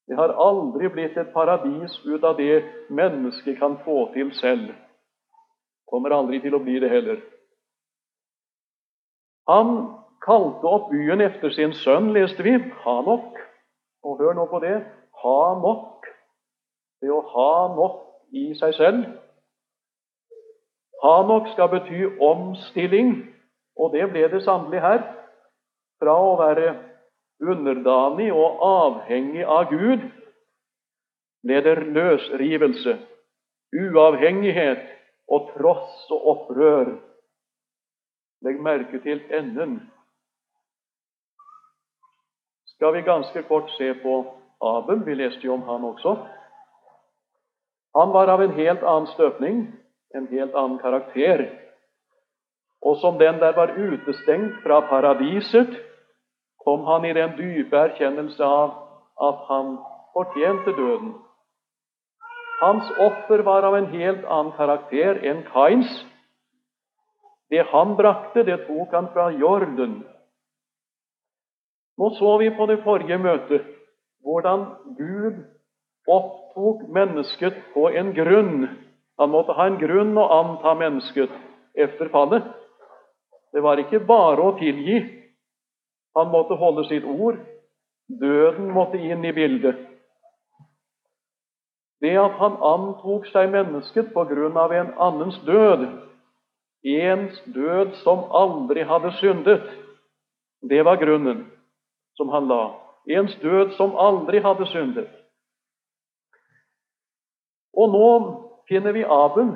Det 0.08 0.18
har 0.18 0.36
aldri 0.40 0.88
blitt 0.88 1.18
et 1.18 1.34
paradis 1.34 2.00
ut 2.06 2.24
av 2.24 2.38
det 2.38 2.64
mennesket 2.90 3.60
kan 3.60 3.78
få 3.84 4.14
til 4.14 4.32
selv. 4.36 4.72
Kommer 5.92 6.16
aldri 6.16 6.40
til 6.40 6.56
å 6.56 6.64
bli 6.64 6.80
det 6.80 6.90
heller. 6.90 7.20
Han 9.50 10.01
kalte 10.26 10.68
opp 10.68 10.92
byen 10.92 11.22
efter 11.22 11.50
sin 11.50 11.74
sønn, 11.74 12.12
leste 12.14 12.44
vi, 12.46 12.58
Hanok. 12.84 13.40
Og 14.04 14.22
hør 14.22 14.38
nå 14.38 14.46
på 14.52 14.62
det 14.64 14.78
Hanok. 15.24 16.08
Det 17.02 17.10
å 17.10 17.22
ha 17.34 17.52
nok 17.76 18.06
i 18.38 18.52
seg 18.60 18.76
selv. 18.78 19.06
Hanok 21.02 21.50
skal 21.56 21.72
bety 21.72 22.06
omstilling, 22.22 23.16
og 23.78 23.94
det 23.96 24.06
ble 24.14 24.28
det 24.30 24.44
sannelig 24.46 24.84
her. 24.84 25.04
Fra 26.02 26.14
å 26.14 26.36
være 26.38 26.76
underdanig 27.42 28.30
og 28.34 28.62
avhengig 28.66 29.46
av 29.46 29.70
Gud 29.74 30.04
ble 31.42 31.62
det 31.66 31.78
løsrivelse, 31.96 33.00
uavhengighet 33.74 34.84
og 35.32 35.50
tross 35.56 36.06
og 36.14 36.28
opprør. 36.36 36.94
Legg 38.46 38.62
merke 38.62 39.02
til 39.02 39.22
enden. 39.34 39.80
Skal 42.82 42.94
vi 42.94 43.02
ganske 43.02 43.42
kort 43.44 43.70
se 43.70 43.94
på 43.94 44.26
Abel. 44.62 45.04
Vi 45.06 45.14
leste 45.16 45.46
jo 45.46 45.54
om 45.54 45.62
han 45.62 45.84
også. 45.86 46.16
Han 47.94 48.10
var 48.10 48.28
av 48.34 48.42
en 48.42 48.56
helt 48.58 48.82
annen 48.82 49.06
støpning, 49.12 49.60
en 50.18 50.26
helt 50.32 50.56
annen 50.58 50.80
karakter. 50.82 51.44
Og 52.82 52.98
som 52.98 53.20
den 53.20 53.38
der 53.38 53.54
var 53.54 53.76
utestengt 53.78 54.64
fra 54.64 54.80
paradiset, 54.90 55.78
kom 56.66 56.82
han 56.90 57.06
i 57.06 57.14
den 57.14 57.36
dype 57.38 57.78
erkjennelse 57.78 58.44
av 58.44 58.74
at 59.30 59.46
han 59.52 59.78
fortjente 60.18 60.74
døden. 60.74 61.14
Hans 62.64 62.90
offer 62.98 63.46
var 63.46 63.62
av 63.70 63.78
en 63.78 63.92
helt 63.94 64.26
annen 64.26 64.56
karakter 64.58 65.22
enn 65.22 65.46
Kains. 65.54 66.02
Det 67.54 67.62
han 67.76 67.94
brakte, 67.94 68.42
det 68.42 68.64
tok 68.66 68.98
han 68.98 69.14
fra 69.14 69.30
jorden. 69.30 70.02
Nå 72.02 72.10
så 72.10 72.38
vi 72.38 72.50
på 72.50 72.66
det 72.66 72.80
forrige 72.82 73.18
møtet 73.22 73.66
hvordan 74.26 74.64
Gud 74.98 75.44
opptok 76.10 76.88
mennesket 76.90 77.60
på 77.76 77.92
en 77.94 78.10
grunn. 78.18 78.66
Han 79.22 79.30
måtte 79.30 79.54
ha 79.54 79.68
en 79.70 79.78
grunn 79.78 80.18
å 80.18 80.24
anta 80.40 80.74
mennesket 80.80 81.30
efter 81.78 82.10
fallet. 82.10 82.48
Det 83.54 83.62
var 83.62 83.78
ikke 83.78 84.02
bare 84.10 84.42
å 84.42 84.56
tilgi. 84.58 84.98
Han 86.18 86.34
måtte 86.34 86.58
holde 86.58 86.88
sitt 86.90 87.06
ord. 87.06 87.38
Døden 88.10 88.74
måtte 88.74 88.98
inn 88.98 89.22
i 89.26 89.36
bildet. 89.38 89.78
Det 92.02 92.18
at 92.18 92.34
han 92.42 92.58
antok 92.66 93.30
seg 93.30 93.54
mennesket 93.54 94.10
på 94.18 94.26
grunn 94.26 94.58
av 94.58 94.74
en 94.74 94.90
annens 94.98 95.38
død, 95.46 95.86
ens 96.82 97.42
død 97.46 97.94
som 98.02 98.26
aldri 98.34 98.90
hadde 98.90 99.14
syndet, 99.22 99.70
det 100.66 100.82
var 100.86 100.98
grunnen 100.98 101.46
som 102.18 102.30
han 102.30 102.48
la. 102.48 102.64
Ens 103.10 103.36
død 103.42 103.74
som 103.78 103.96
aldri 103.98 104.40
hadde 104.40 104.68
syndet. 104.70 105.10
Og 107.74 107.90
nå 107.90 108.08
finner 108.70 108.94
vi 108.94 109.04
Aben 109.08 109.56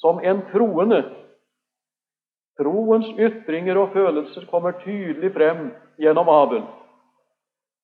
som 0.00 0.20
en 0.22 0.42
troende. 0.52 1.02
Troens 2.56 3.08
ytringer 3.18 3.76
og 3.76 3.92
følelser 3.92 4.46
kommer 4.50 4.78
tydelig 4.84 5.32
frem 5.34 5.70
gjennom 6.00 6.28
Aben. 6.28 6.64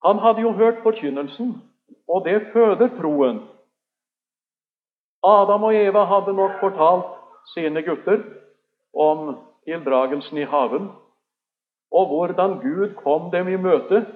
Han 0.05 0.19
hadde 0.19 0.43
jo 0.43 0.53
hørt 0.53 0.83
forkynnelsen, 0.83 1.55
og 2.09 2.25
det 2.25 2.41
føder 2.53 2.89
troen. 3.01 3.43
Adam 5.23 5.69
og 5.69 5.77
Eva 5.77 6.05
hadde 6.05 6.35
nok 6.35 6.59
fortalt 6.61 7.13
sine 7.55 7.83
gutter 7.87 8.25
om 8.95 9.37
tildragelsen 9.65 10.39
i 10.39 10.49
haven, 10.49 10.89
og 11.93 12.07
hvordan 12.09 12.59
Gud 12.61 12.95
kom 12.95 13.31
dem 13.31 13.49
i 13.49 13.57
møte. 13.57 14.07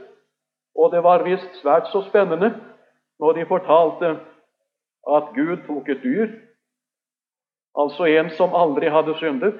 Og 0.76 0.92
det 0.92 1.02
var 1.04 1.24
visst 1.24 1.60
svært 1.60 1.88
så 1.92 2.02
spennende 2.08 2.54
når 3.20 3.32
de 3.32 3.46
fortalte 3.48 4.16
at 5.16 5.30
Gud 5.36 5.56
tok 5.66 5.88
et 5.88 6.02
dyr, 6.02 6.26
altså 7.78 8.04
en 8.04 8.30
som 8.30 8.54
aldri 8.54 8.90
hadde 8.90 9.14
syndet, 9.16 9.54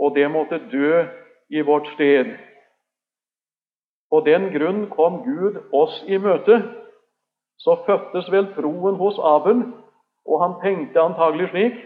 og 0.00 0.16
det 0.16 0.30
måtte 0.30 0.58
dø 0.72 1.04
i 1.48 1.60
vårt 1.60 1.86
sted. 1.94 2.34
På 4.10 4.20
den 4.26 4.50
grunn 4.52 4.88
kom 4.90 5.22
Gud 5.24 5.60
oss 5.72 6.02
i 6.06 6.18
møte. 6.18 6.60
Så 7.58 7.76
fødtes 7.86 8.30
vel 8.32 8.50
troen 8.54 8.96
hos 8.98 9.18
Abel, 9.22 9.62
og 10.26 10.42
han 10.42 10.54
tenkte 10.62 11.00
antagelig 11.00 11.48
slik 11.50 11.78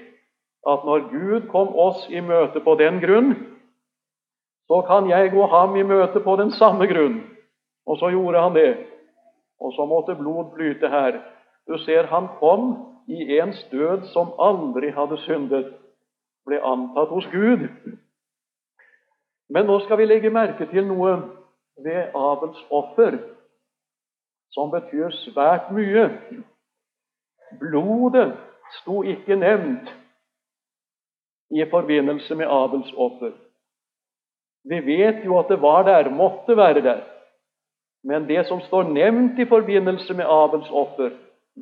at 0.69 0.85
når 0.85 1.07
Gud 1.13 1.49
kom 1.53 1.77
oss 1.77 2.09
i 2.11 2.21
møte 2.21 2.61
på 2.65 2.75
den 2.81 3.01
grunn, 3.05 3.35
så 4.69 4.83
kan 4.87 5.11
jeg 5.11 5.31
gå 5.33 5.47
ham 5.47 5.77
i 5.77 5.83
møte 5.83 6.21
på 6.21 6.37
den 6.37 6.53
samme 6.53 6.87
grunn. 6.87 7.23
Og 7.87 7.99
så 7.99 8.11
gjorde 8.13 8.43
han 8.43 8.55
det. 8.55 8.77
Og 9.61 9.73
så 9.73 9.87
måtte 9.89 10.15
blod 10.15 10.53
flyte 10.55 10.89
her. 10.89 11.21
Du 11.69 11.79
ser, 11.79 12.07
han 12.07 12.29
kom 12.39 12.77
i 13.09 13.39
ens 13.41 13.65
død 13.73 14.05
som 14.13 14.35
aldri 14.39 14.91
hadde 14.93 15.17
syndet, 15.25 15.73
ble 16.47 16.61
antatt 16.65 17.09
hos 17.09 17.27
Gud. 17.33 17.65
Men 19.49 19.67
nå 19.67 19.79
skal 19.85 19.99
vi 19.99 20.07
legge 20.09 20.31
merke 20.31 20.69
til 20.69 20.85
noe 20.87 21.17
ved 21.85 22.13
Abels 22.17 22.61
offer 22.71 23.17
som 24.53 24.71
betyr 24.73 25.13
svært 25.25 25.73
mye. 25.73 26.09
Blodet 27.61 28.35
sto 28.81 29.03
ikke 29.03 29.37
nevnt 29.37 29.89
i 31.51 31.65
forbindelse 31.71 32.35
med 32.35 32.47
Abels 32.53 32.93
offer. 32.97 33.33
Vi 34.65 34.81
vet 34.87 35.25
jo 35.25 35.39
at 35.39 35.49
det 35.49 35.61
var 35.63 35.85
der, 35.87 36.11
måtte 36.11 36.57
være 36.57 36.83
der. 36.83 37.05
Men 38.05 38.29
det 38.29 38.47
som 38.47 38.61
står 38.61 38.83
nevnt 38.83 39.39
i 39.39 39.47
forbindelse 39.47 40.15
med 40.15 40.27
Abels 40.29 40.71
offer, 40.71 41.11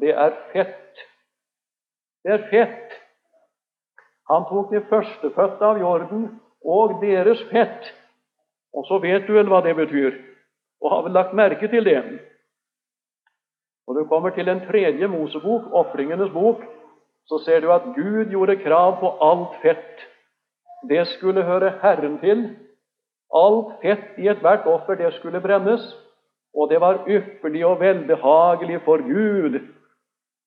det 0.00 0.12
er 0.14 0.32
fett. 0.52 1.04
Det 2.24 2.32
er 2.32 2.48
fett. 2.50 2.96
Han 4.30 4.44
tok 4.48 4.72
det 4.74 4.86
førstefødte 4.90 5.64
av 5.64 5.80
jorden 5.80 6.28
og 6.64 6.98
deres 7.02 7.42
fett. 7.50 7.92
Og 8.74 8.84
så 8.88 8.98
vet 9.00 9.26
du 9.26 9.36
vel 9.36 9.48
hva 9.48 9.62
det 9.64 9.76
betyr, 9.78 10.16
og 10.82 10.90
har 10.92 11.04
vel 11.06 11.14
lagt 11.16 11.36
merke 11.38 11.68
til 11.72 11.86
det. 11.86 12.02
Når 13.86 13.94
du 13.94 14.08
kommer 14.10 14.34
til 14.34 14.46
den 14.46 14.60
tredje 14.66 15.06
Mosebok, 15.08 15.70
ofringenes 15.72 16.32
bok, 16.34 16.64
så 17.26 17.38
ser 17.44 17.60
du 17.60 17.70
at 17.72 17.86
Gud 17.94 18.30
gjorde 18.30 18.58
krav 18.62 18.98
på 19.00 19.12
alt 19.22 19.54
fett. 19.62 20.02
Det 20.88 21.06
skulle 21.14 21.46
høre 21.46 21.78
Herren 21.82 22.18
til. 22.18 22.44
Alt 23.34 23.80
fett 23.82 24.18
i 24.18 24.28
ethvert 24.28 24.66
offer, 24.66 24.94
det 24.94 25.14
skulle 25.14 25.40
brennes. 25.40 25.82
Og 26.54 26.70
det 26.70 26.80
var 26.80 27.04
ypperlig 27.08 27.66
og 27.66 27.80
velbehagelig 27.80 28.80
for 28.84 29.02
Gud. 29.04 29.60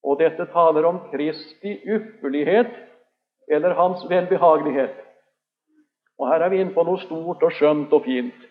Og 0.04 0.20
dette 0.20 0.46
taler 0.54 0.86
om 0.88 1.00
Kristi 1.12 1.76
ypperlighet, 1.86 2.72
eller 3.52 3.74
hans 3.74 4.06
velbehagelighet. 4.10 4.96
Og 6.20 6.28
her 6.28 6.42
er 6.46 6.50
vi 6.50 6.60
inne 6.62 6.74
på 6.74 6.84
noe 6.84 7.00
stort 7.04 7.44
og 7.44 7.52
skjønt 7.56 7.94
og 7.94 8.06
fint. 8.06 8.48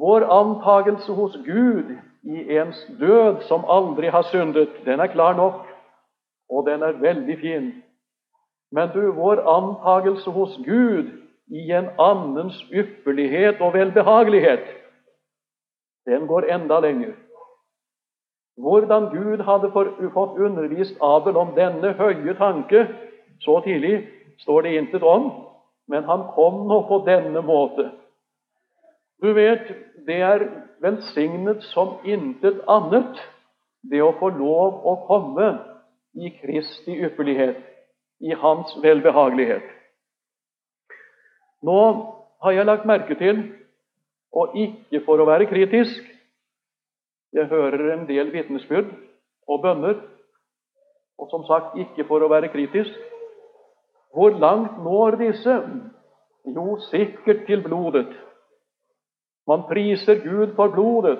Vår 0.00 0.26
antagelse 0.26 1.12
hos 1.12 1.36
Gud 1.46 1.92
i 2.24 2.56
ens 2.58 2.80
død 3.00 3.44
som 3.48 3.66
aldri 3.68 4.08
har 4.10 4.26
syndet, 4.30 4.72
den 4.84 5.00
er 5.00 5.12
klar 5.12 5.36
nok, 5.36 5.66
og 6.50 6.66
den 6.66 6.82
er 6.82 7.00
veldig 7.00 7.36
fin. 7.40 7.68
Men 8.72 8.90
du, 8.94 9.12
vår 9.12 9.44
antagelse 9.48 10.30
hos 10.30 10.56
Gud 10.66 11.12
i 11.52 11.70
en 11.72 11.90
annens 12.00 12.56
ypperlighet 12.72 13.60
og 13.60 13.74
velbehagelighet, 13.74 14.64
den 16.06 16.26
går 16.26 16.48
enda 16.54 16.80
lenger. 16.80 17.12
Hvordan 18.56 19.08
Gud 19.10 19.42
hadde 19.42 19.70
fått 20.14 20.38
undervist 20.38 20.96
Abel 21.02 21.36
om 21.36 21.54
denne 21.56 21.92
høye 21.98 22.34
tanke 22.38 22.86
så 23.42 23.60
tidlig, 23.64 24.08
står 24.38 24.62
det 24.62 24.76
intet 24.78 25.02
om, 25.02 25.30
men 25.88 26.04
han 26.04 26.26
kom 26.34 26.64
nå 26.68 26.80
på 26.88 27.02
denne 27.06 27.42
måte. 27.42 27.90
Du 29.22 29.32
vet, 29.32 29.68
det 30.06 30.20
er 30.22 30.46
velsignet 30.82 31.62
som 31.72 31.98
intet 32.04 32.60
annet, 32.68 33.20
det 33.90 34.02
å 34.02 34.14
få 34.20 34.30
lov 34.36 34.84
å 34.86 34.96
komme 35.08 35.48
i 36.14 36.30
Kristi 36.38 36.96
ypperlighet, 37.04 37.58
i 38.20 38.34
Hans 38.38 38.76
velbehagelighet. 38.82 39.66
Nå 41.64 41.80
har 42.44 42.52
jeg 42.52 42.66
lagt 42.66 42.84
merke 42.86 43.16
til, 43.16 43.40
og 44.34 44.56
ikke 44.58 45.00
for 45.06 45.20
å 45.22 45.28
være 45.28 45.48
kritisk 45.48 46.10
Jeg 47.34 47.48
hører 47.50 47.94
en 47.94 48.04
del 48.06 48.28
vitnesbyrd 48.30 48.92
og 49.50 49.62
bønner, 49.62 49.96
og 51.18 51.30
som 51.32 51.42
sagt 51.48 51.74
ikke 51.82 52.04
for 52.06 52.22
å 52.22 52.28
være 52.30 52.52
kritisk. 52.52 52.92
Hvor 54.14 54.36
langt 54.38 54.76
når 54.84 55.16
disse? 55.18 55.56
Jo, 56.46 56.76
sikkert 56.92 57.42
til 57.48 57.64
blodet. 57.64 58.12
Man 59.50 59.66
priser 59.66 60.22
Gud 60.22 60.54
for 60.54 60.70
blodet, 60.70 61.18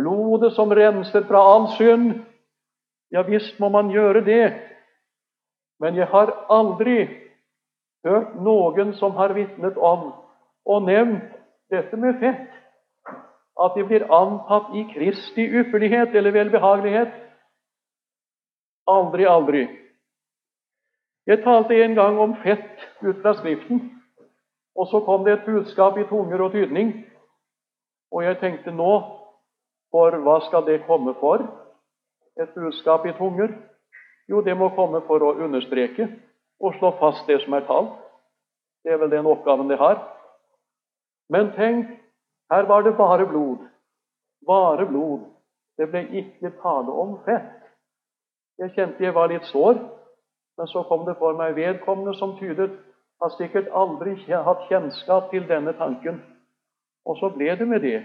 blodet 0.00 0.54
som 0.56 0.72
renser 0.72 1.26
fra 1.28 1.42
all 1.52 1.68
synd. 1.76 2.22
Ja 3.12 3.26
visst 3.28 3.60
må 3.60 3.68
man 3.68 3.92
gjøre 3.92 4.24
det, 4.24 4.46
men 5.76 6.00
jeg 6.00 6.08
har 6.08 6.32
aldri 6.48 6.96
hørt 8.04 8.34
noen 8.42 8.94
som 8.98 9.16
har 9.18 9.34
vitnet 9.36 9.78
om 9.78 10.10
og 10.66 10.86
nevnt 10.86 11.30
dette 11.72 11.96
med 11.96 12.18
fett, 12.20 12.50
at 13.62 13.76
de 13.76 13.84
blir 13.86 14.06
antatt 14.12 14.72
i 14.78 14.84
Kristi 14.92 15.44
ypperlighet 15.60 16.14
eller 16.14 16.34
velbehagelighet. 16.34 17.14
Aldri, 18.90 19.26
aldri. 19.26 19.62
Jeg 21.26 21.42
talte 21.44 21.78
en 21.78 21.94
gang 21.94 22.18
om 22.18 22.36
fett 22.42 22.86
ut 23.02 23.22
fra 23.22 23.34
Skriften, 23.38 23.82
og 24.74 24.88
så 24.90 25.02
kom 25.06 25.24
det 25.24 25.32
et 25.36 25.46
budskap 25.46 25.98
i 25.98 26.06
tunger 26.10 26.42
og 26.42 26.52
tydning 26.52 26.94
og 28.12 28.24
jeg 28.24 28.38
tenkte 28.40 28.72
nå 28.76 28.92
For 29.92 30.16
hva 30.24 30.38
skal 30.46 30.64
det 30.64 30.84
komme 30.86 31.12
for? 31.20 31.42
Et 32.40 32.48
budskap 32.54 33.04
i 33.06 33.12
tunger? 33.18 33.52
Jo, 34.28 34.40
det 34.40 34.54
må 34.56 34.70
komme 34.72 35.02
for 35.04 35.20
å 35.20 35.34
understreke 35.44 36.06
og 36.62 36.74
slå 36.78 36.92
fast 37.00 37.26
det 37.26 37.40
som 37.42 37.52
er 37.52 37.66
talt. 37.66 37.98
Det 38.84 38.92
er 38.92 39.00
vel 39.02 39.10
den 39.10 39.26
oppgaven 39.26 39.70
de 39.70 39.76
har. 39.76 39.98
Men 41.30 41.52
tenk, 41.56 41.90
her 42.50 42.66
var 42.70 42.82
det 42.82 42.96
bare 42.96 43.26
blod. 43.26 43.58
Bare 44.46 44.86
blod. 44.86 45.26
Det 45.78 45.88
ble 45.90 46.06
ikke 46.20 46.52
tale 46.62 46.94
om 47.04 47.18
fett. 47.26 47.58
Jeg 48.58 48.74
kjente 48.76 49.04
jeg 49.04 49.14
var 49.14 49.30
litt 49.32 49.46
sår, 49.50 49.78
men 50.58 50.68
så 50.68 50.82
kom 50.88 51.06
det 51.06 51.16
for 51.18 51.38
meg 51.38 51.56
vedkommende 51.56 52.14
som 52.18 52.36
tydet 52.38 52.70
har 53.22 53.32
sikkert 53.38 53.70
aldri 53.72 54.16
hatt 54.28 54.66
kjennskap 54.68 55.30
til 55.30 55.46
denne 55.48 55.72
tanken. 55.78 56.20
Og 57.06 57.16
så 57.18 57.30
ble 57.34 57.56
det 57.58 57.68
med 57.68 57.82
det. 57.82 58.02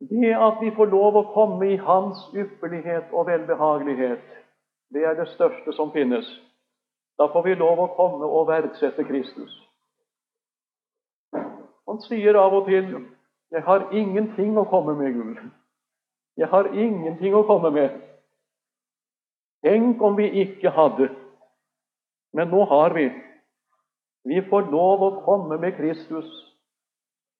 Det 0.00 0.34
at 0.34 0.60
vi 0.62 0.70
får 0.76 0.90
lov 0.90 1.16
å 1.16 1.28
komme 1.34 1.72
i 1.72 1.76
Hans 1.76 2.18
ypperlighet 2.34 3.12
og 3.12 3.26
velbehagelighet, 3.26 4.26
det 4.94 5.04
er 5.04 5.16
det 5.18 5.28
største 5.34 5.72
som 5.76 5.90
finnes. 5.92 6.28
Da 7.18 7.26
får 7.32 7.42
vi 7.42 7.54
lov 7.54 7.80
å 7.82 7.92
komme 7.96 8.26
og 8.26 8.48
verdsette 8.48 9.04
Kristus. 9.04 9.54
Han 11.88 12.00
sier 12.04 12.36
av 12.36 12.54
og 12.54 12.66
til 12.66 13.06
'Jeg 13.50 13.62
har 13.62 13.88
ingenting 13.92 14.58
å 14.58 14.64
komme 14.64 14.94
med, 14.94 15.14
Gud'. 15.14 15.50
Jeg 16.36 16.48
har 16.48 16.64
ingenting 16.64 17.34
å 17.34 17.42
komme 17.42 17.70
med. 17.70 17.90
Tenk 19.64 20.02
om 20.02 20.16
vi 20.16 20.28
ikke 20.30 20.70
hadde. 20.70 21.08
Men 22.32 22.48
nå 22.48 22.64
har 22.64 22.94
vi. 22.94 23.10
Vi 24.24 24.42
får 24.50 24.70
lov 24.70 25.02
å 25.02 25.20
komme 25.24 25.58
med 25.58 25.76
Kristus. 25.76 26.28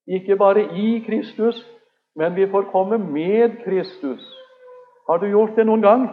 Ikke 0.07 0.37
bare 0.37 0.64
i 0.73 1.05
Kristus, 1.07 1.61
men 2.17 2.35
vi 2.35 2.47
får 2.51 2.71
komme 2.73 2.99
med 2.99 3.62
Kristus. 3.64 4.25
Har 5.09 5.19
du 5.19 5.27
gjort 5.27 5.57
det 5.57 5.67
noen 5.67 5.83
gang? 5.83 6.09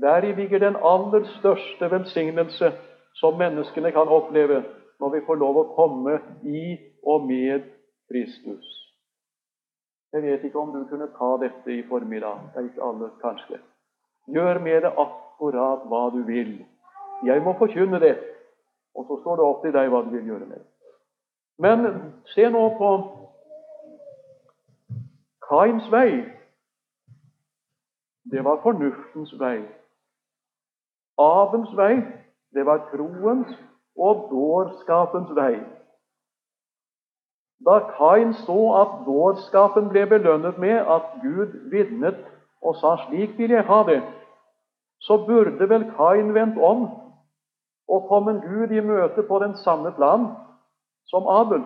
Deri 0.00 0.32
ligger 0.36 0.58
den 0.58 0.76
aller 0.76 1.24
største 1.38 1.90
velsignelse 1.90 2.72
som 3.14 3.38
menneskene 3.38 3.92
kan 3.92 4.08
oppleve 4.08 4.64
når 5.00 5.10
vi 5.14 5.20
får 5.26 5.40
lov 5.40 5.60
å 5.60 5.68
komme 5.76 6.18
i 6.44 6.76
og 7.04 7.24
med 7.28 7.64
Kristus. 8.10 8.66
Jeg 10.12 10.22
vet 10.22 10.44
ikke 10.44 10.60
om 10.60 10.72
du 10.72 10.84
kunne 10.88 11.08
ta 11.16 11.30
dette 11.40 11.72
i 11.72 11.82
formiddag. 11.88 12.38
Det 12.52 12.60
er 12.60 12.68
ikke 12.68 12.84
alle, 12.84 13.10
kanskje. 13.20 13.58
Gjør 14.32 14.60
med 14.64 14.82
det 14.82 14.92
akkurat 14.92 15.84
hva 15.90 16.06
du 16.14 16.22
vil. 16.28 16.54
Jeg 17.24 17.42
må 17.42 17.52
forkynne 17.58 18.00
det, 18.00 18.16
og 18.94 19.04
så 19.08 19.20
står 19.20 19.36
det 19.36 19.44
opp 19.44 19.62
til 19.64 19.74
deg 19.76 19.90
hva 19.92 20.02
du 20.04 20.12
vil 20.14 20.30
gjøre 20.32 20.48
med 20.48 20.56
det. 20.56 20.70
Men 21.58 21.86
se 22.34 22.48
nå 22.52 22.62
på 22.78 22.90
Kains 25.48 25.88
vei. 25.92 26.24
Det 28.30 28.44
var 28.44 28.62
fornuftens 28.62 29.32
vei. 29.40 29.60
Abels 31.18 31.76
vei, 31.76 31.94
det 32.54 32.66
var 32.66 32.88
troens 32.90 33.52
og 33.96 34.28
dårskapens 34.30 35.32
vei. 35.36 35.54
Da 37.64 37.78
Kain 37.96 38.34
så 38.44 38.58
at 38.82 38.98
dårskapen 39.06 39.88
ble 39.88 40.04
belønnet 40.06 40.58
med 40.58 40.76
at 40.76 41.14
Gud 41.22 41.54
vitnet 41.72 42.18
og 42.62 42.76
sa 42.76 42.96
'slik 42.96 43.38
vil 43.38 43.50
jeg 43.50 43.64
ha 43.64 43.82
det', 43.82 44.04
så 45.00 45.24
burde 45.26 45.68
vel 45.68 45.92
Kain 45.96 46.34
vendt 46.34 46.58
om 46.58 46.88
og 47.88 48.08
kommet 48.08 48.42
Gud 48.42 48.70
i 48.70 48.80
møte 48.80 49.22
på 49.22 49.38
den 49.38 49.56
samme 49.56 49.92
plan 49.92 50.26
som 51.06 51.28
Abel. 51.28 51.62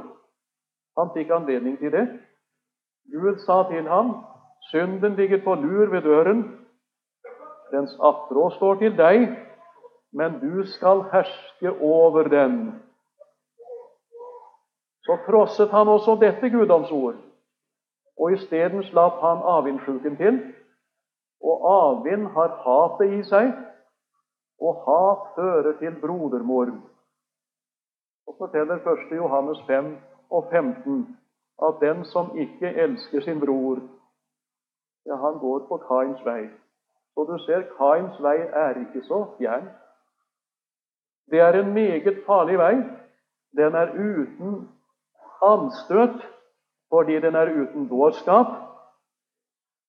Han 0.98 1.10
fikk 1.14 1.30
anledning 1.30 1.78
til 1.78 1.92
det. 1.92 2.06
Gud 3.12 3.38
sa 3.46 3.62
til 3.70 3.88
ham, 3.88 4.24
'Synden 4.60 5.16
ligger 5.16 5.44
på 5.44 5.54
lur 5.54 5.86
ved 5.90 6.02
døren. 6.02 6.56
Dens 7.70 7.92
attrå 8.00 8.50
står 8.56 8.74
til 8.74 8.96
deg, 8.98 9.26
men 10.12 10.38
du 10.42 10.62
skal 10.66 11.04
herske 11.12 11.72
over 11.80 12.28
den. 12.28 12.56
Så 15.06 15.16
trosset 15.26 15.70
han 15.70 15.88
også 15.88 16.16
dette 16.20 16.50
guddomsord, 16.50 17.16
og 18.18 18.32
isteden 18.32 18.82
slapp 18.90 19.20
han 19.22 19.44
avvindsjuken 19.56 20.16
til. 20.16 20.40
Og 21.40 21.62
avvind 21.72 22.26
har 22.34 22.58
hatet 22.64 23.14
i 23.18 23.22
seg, 23.24 23.52
og 24.60 24.82
hat 24.86 25.22
fører 25.36 25.78
til 25.78 25.96
brodermord. 26.00 26.74
Og 28.26 28.36
forteller 28.38 28.76
1. 28.76 29.16
Johannes 29.16 29.62
5 29.66 29.96
og 30.30 30.50
15 30.50 31.16
at 31.62 31.80
den 31.80 32.04
som 32.04 32.36
ikke 32.36 32.68
elsker 32.84 33.20
sin 33.20 33.40
bror, 33.40 33.80
ja, 35.06 35.16
han 35.16 35.38
går 35.38 35.66
på 35.68 35.76
Kains 35.88 36.24
vei. 36.24 36.48
Så 37.20 37.24
du 37.24 37.38
ser, 37.38 37.66
Kains 37.76 38.16
vei 38.24 38.38
er 38.40 38.78
ikke 38.80 39.02
så 39.04 39.18
fjern. 39.36 39.66
Det 41.30 41.40
er 41.44 41.58
en 41.58 41.72
meget 41.74 42.22
farlig 42.26 42.54
vei. 42.58 42.76
Den 43.58 43.74
er 43.76 43.90
uten 43.92 44.54
anstøt 45.44 46.22
fordi 46.88 47.18
den 47.20 47.36
er 47.36 47.50
uten 47.52 47.88
dårskap. 47.88 48.46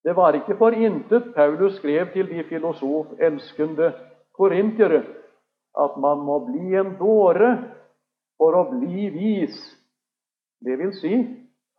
Det 0.04 0.16
var 0.16 0.36
ikke 0.36 0.58
for 0.58 0.76
intet 0.76 1.32
Paulus 1.36 1.78
skrev 1.80 2.12
til 2.14 2.28
de 2.30 2.44
filosofelskende 2.50 3.94
korintiere 4.36 5.04
at 5.80 5.98
man 5.98 6.26
må 6.28 6.40
bli 6.50 6.76
en 6.76 6.98
dåre 7.00 7.54
for 8.38 8.60
å 8.60 8.66
bli 8.74 9.08
vis. 9.16 9.56
Det 10.60 10.76
vil 10.84 10.92
si 11.00 11.16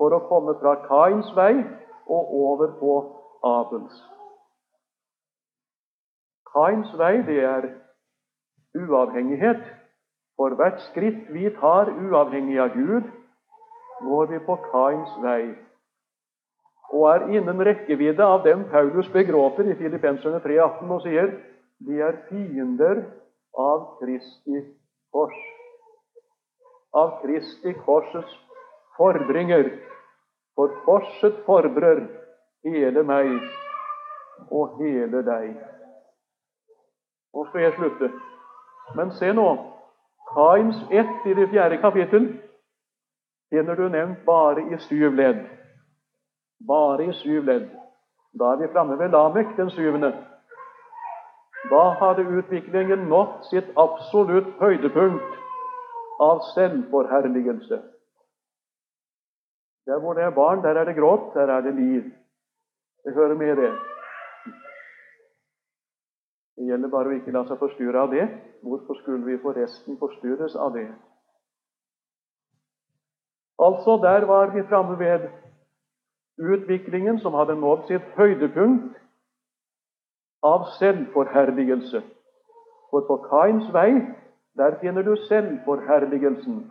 for 0.01 0.17
å 0.17 0.25
komme 0.33 0.57
fra 0.65 0.79
Kains 0.89 1.29
vei 1.37 1.53
og 2.09 2.35
over 2.41 2.73
på 2.81 2.97
Abels. 3.45 4.01
Kains 6.53 6.93
vei, 6.99 7.23
det 7.27 7.41
er 7.45 7.69
uavhengighet. 8.77 9.65
For 10.37 10.55
hvert 10.59 10.81
skritt 10.91 11.29
vi 11.33 11.51
tar 11.61 11.93
uavhengig 11.93 12.59
av 12.61 12.73
Gud, 12.77 13.11
går 14.03 14.33
vi 14.33 14.41
på 14.47 14.57
Kains 14.71 15.13
vei 15.23 15.53
og 16.93 17.09
er 17.09 17.25
innen 17.39 17.65
rekkevidde 17.65 18.25
av 18.25 18.45
dem 18.45 18.67
Paulus 18.71 19.09
begråter 19.13 19.71
i 19.73 19.77
Filippenserne 19.81 20.43
3,18 20.45 20.93
og 20.93 21.01
sier 21.07 21.33
de 21.87 22.01
er 22.05 22.19
fiender 22.29 23.01
av 23.59 23.87
Kristi 24.01 24.61
kors. 25.15 25.39
Av 26.93 27.17
Kristi 27.23 27.73
korsets 27.87 28.35
fordringer. 28.99 29.73
For 30.53 30.75
korset 30.85 31.41
fordrer 31.47 32.05
hele 32.69 33.03
meg 33.09 33.33
og 34.53 34.77
hele 34.83 35.25
deg. 35.25 35.55
Nå 37.35 37.45
skal 37.49 37.61
jeg 37.61 37.75
slutte. 37.77 38.11
Men 38.97 39.13
se 39.13 39.33
nå. 39.33 39.49
Kains 40.33 40.77
ett 40.91 41.27
i 41.27 41.35
det 41.35 41.49
fjerde 41.51 41.79
kapittel 41.81 42.29
finner 43.53 43.77
du 43.77 43.89
nevnt 43.89 44.25
bare 44.27 44.65
i 44.73 44.79
syv 44.89 45.15
ledd. 45.15 45.45
Bare 46.69 47.05
i 47.05 47.13
syv 47.13 47.45
ledd. 47.45 47.69
Da 48.41 48.53
er 48.53 48.57
vi 48.57 48.73
framme 48.73 48.99
ved 48.99 49.09
Lamek, 49.13 49.57
den 49.57 49.71
syvende. 49.71 50.13
Da 51.71 51.83
hadde 52.01 52.25
utviklingen 52.39 53.09
nådd 53.09 53.45
sitt 53.51 53.69
absolutt 53.77 54.49
høydepunkt 54.61 55.37
av 56.21 56.41
selvforherligelse. 56.55 57.83
Der 59.87 60.01
hvor 60.01 60.15
det 60.15 60.25
er 60.25 60.31
barn, 60.31 60.63
der 60.63 60.81
er 60.81 60.85
det 60.85 60.97
gråt, 60.97 61.35
der 61.35 61.53
er 61.57 61.61
det 61.61 61.75
liv. 61.75 62.03
Det 63.05 63.15
hører 63.15 63.35
med, 63.35 63.57
det. 63.57 63.73
Det 66.57 66.69
gjelder 66.69 66.93
bare 66.93 67.09
å 67.09 67.17
ikke 67.17 67.33
la 67.33 67.45
seg 67.49 67.61
forstyrre 67.61 68.05
av 68.05 68.13
det. 68.13 68.27
Hvorfor 68.63 68.99
skulle 69.01 69.25
vi 69.25 69.39
forresten 69.43 69.97
forstyrres 70.01 70.57
av 70.57 70.75
det? 70.77 70.89
Altså, 73.63 73.97
der 74.03 74.27
var 74.27 74.53
vi 74.55 74.63
framme 74.69 74.99
ved 74.99 75.29
utviklingen 76.39 77.21
som 77.21 77.35
hadde 77.35 77.57
nådd 77.57 77.87
sitt 77.89 78.05
høydepunkt 78.17 78.99
av 80.43 80.67
selvforherligelse. 80.79 82.03
For 82.91 83.07
på 83.09 83.17
Kains 83.31 83.69
vei, 83.73 84.03
der 84.59 84.77
finner 84.81 85.03
du 85.03 85.15
selvforherligelsen. 85.29 86.65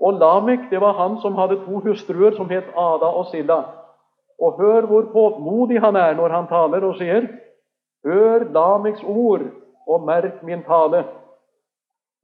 Og 0.00 0.18
Lamek, 0.20 0.68
det 0.70 0.80
var 0.80 0.98
han 0.98 1.16
som 1.22 1.38
hadde 1.38 1.62
to 1.64 1.80
hustruer 1.86 2.36
som 2.36 2.50
het 2.52 2.68
Ada 2.76 3.08
og 3.16 3.30
Silla. 3.30 3.62
Og 4.38 4.60
hør 4.60 4.86
hvor 4.86 5.08
påmodig 5.12 5.80
han 5.80 5.96
er 5.96 6.14
når 6.14 6.28
han 6.28 6.48
taler 6.50 6.84
og 6.84 6.98
sier 7.00 7.30
Hør 8.06 8.44
Lameks 8.54 9.02
ord, 9.02 9.42
og 9.86 10.02
merk 10.06 10.42
min 10.42 10.62
tale. 10.62 11.04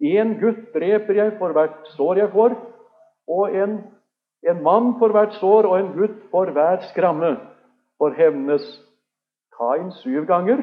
En 0.02 0.36
gutt 0.38 0.70
dreper 0.74 1.18
jeg 1.18 1.34
for 1.38 1.54
hvert 1.54 1.90
sår 1.96 2.20
jeg 2.20 2.30
får, 2.30 2.54
og 3.28 3.56
en, 3.56 3.74
en 4.50 4.62
mann 4.62 4.94
for 5.00 5.14
hvert 5.14 5.34
sår 5.40 5.66
og 5.70 5.78
en 5.78 5.90
gutt 5.96 6.20
for 6.30 6.50
hver 6.54 6.86
skramme. 6.92 7.34
For 7.98 8.14
hevnes 8.18 8.64
Kain 9.58 9.92
syv 10.00 10.26
ganger, 10.26 10.62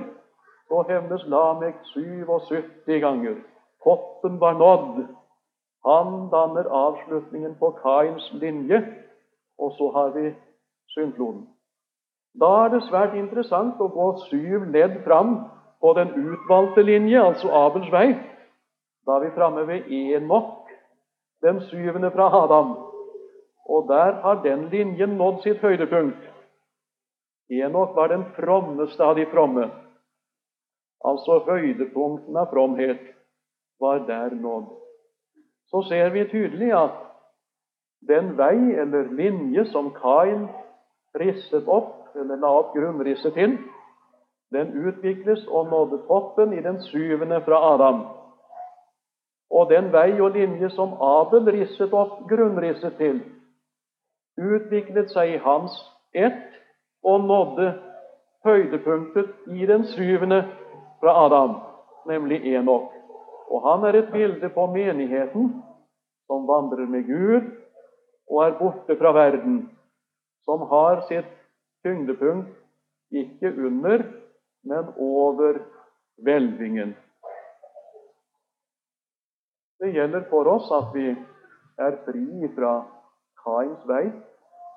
og 0.72 0.90
hevnes 0.92 1.24
Lamek 1.28 1.76
77 1.94 3.00
ganger. 3.04 3.38
Toppen 3.84 4.40
var 4.40 4.58
nådd. 4.60 5.06
Han 5.88 6.28
danner 6.32 6.68
avslutningen 6.68 7.56
på 7.60 7.72
Kains 7.84 8.34
linje, 8.34 8.82
og 9.60 9.72
så 9.78 9.92
har 9.96 10.10
vi 10.16 10.36
syndfloden. 10.88 11.48
Da 12.40 12.50
er 12.66 12.70
det 12.72 12.86
svært 12.88 13.16
interessant 13.20 13.80
å 13.82 13.90
gå 13.92 14.10
syv 14.30 14.70
ledd 14.72 15.02
fram 15.04 15.34
på 15.84 15.92
den 15.98 16.14
utvalgte 16.16 16.84
linje, 16.88 17.20
altså 17.20 17.52
Abels 17.66 17.90
vei. 17.92 18.14
Da 19.08 19.18
er 19.18 19.26
vi 19.26 19.36
framme 19.36 19.66
ved 19.68 19.92
Enok, 19.92 20.70
den 21.44 21.60
syvende 21.68 22.12
fra 22.16 22.30
Adam. 22.44 22.76
Og 23.70 23.88
der 23.92 24.22
har 24.24 24.42
den 24.44 24.68
linjen 24.72 25.18
nådd 25.20 25.44
sitt 25.44 25.60
høydepunkt. 25.64 26.22
Enok 27.50 27.96
var 27.96 28.12
den 28.14 28.26
frommeste 28.38 29.04
av 29.04 29.18
de 29.18 29.26
fromme. 29.32 29.68
Altså 31.06 31.40
høydepunkten 31.48 32.38
av 32.38 32.52
fromhet 32.54 33.04
var 33.80 34.04
der 34.08 34.36
nådd. 34.36 34.68
Så 35.72 35.84
ser 35.90 36.10
vi 36.16 36.28
tydelig 36.30 36.72
at 36.76 36.98
den 38.08 38.36
vei 38.38 38.76
eller 38.80 39.12
linje 39.16 39.66
som 39.72 39.92
Kain 39.96 40.48
risset 41.20 41.68
opp 41.68 41.99
eller 42.16 42.38
la 42.38 42.52
opp 42.60 42.74
grunnrisset 42.76 43.34
til, 43.34 43.58
den 44.52 44.72
utvikles 44.88 45.46
og 45.48 45.70
nådde 45.70 46.02
toppen 46.08 46.54
i 46.54 46.62
den 46.62 46.82
syvende 46.82 47.42
fra 47.46 47.74
Adam. 47.74 48.02
Og 49.52 49.70
den 49.70 49.92
vei 49.94 50.22
og 50.22 50.32
linje 50.32 50.70
som 50.70 50.94
Abel 51.02 51.50
risset 51.54 51.94
opp 51.94 52.24
grunnrisset 52.30 52.98
til, 52.98 53.22
utviklet 54.38 55.12
seg 55.14 55.36
i 55.36 55.42
hans 55.44 55.76
ett 56.14 56.46
og 57.04 57.26
nådde 57.26 57.74
høydepunktet 58.46 59.52
i 59.54 59.66
den 59.66 59.86
syvende 59.94 60.44
fra 61.00 61.16
Adam, 61.26 61.56
nemlig 62.08 62.42
Enok. 62.56 62.94
Og 63.50 63.66
han 63.66 63.84
er 63.86 64.00
et 64.00 64.12
bilde 64.12 64.50
på 64.50 64.66
menigheten 64.72 65.52
som 66.28 66.48
vandrer 66.48 66.86
med 66.86 67.08
Gud 67.08 67.50
og 68.30 68.44
er 68.46 68.58
borte 68.60 68.98
fra 68.98 69.12
verden, 69.12 69.70
som 70.46 70.62
har 70.70 71.02
sitt 71.08 71.39
tyngdepunkt 71.84 72.56
ikke 73.12 73.54
under, 73.66 74.04
men 74.64 74.94
over 74.98 75.60
hvelvingen. 76.24 76.96
Det 79.80 79.94
gjelder 79.94 80.26
for 80.30 80.48
oss 80.52 80.72
at 80.76 80.90
vi 80.94 81.08
er 81.80 82.00
fri 82.06 82.50
fra 82.56 82.74
Kains 83.44 83.86
vei, 83.88 84.10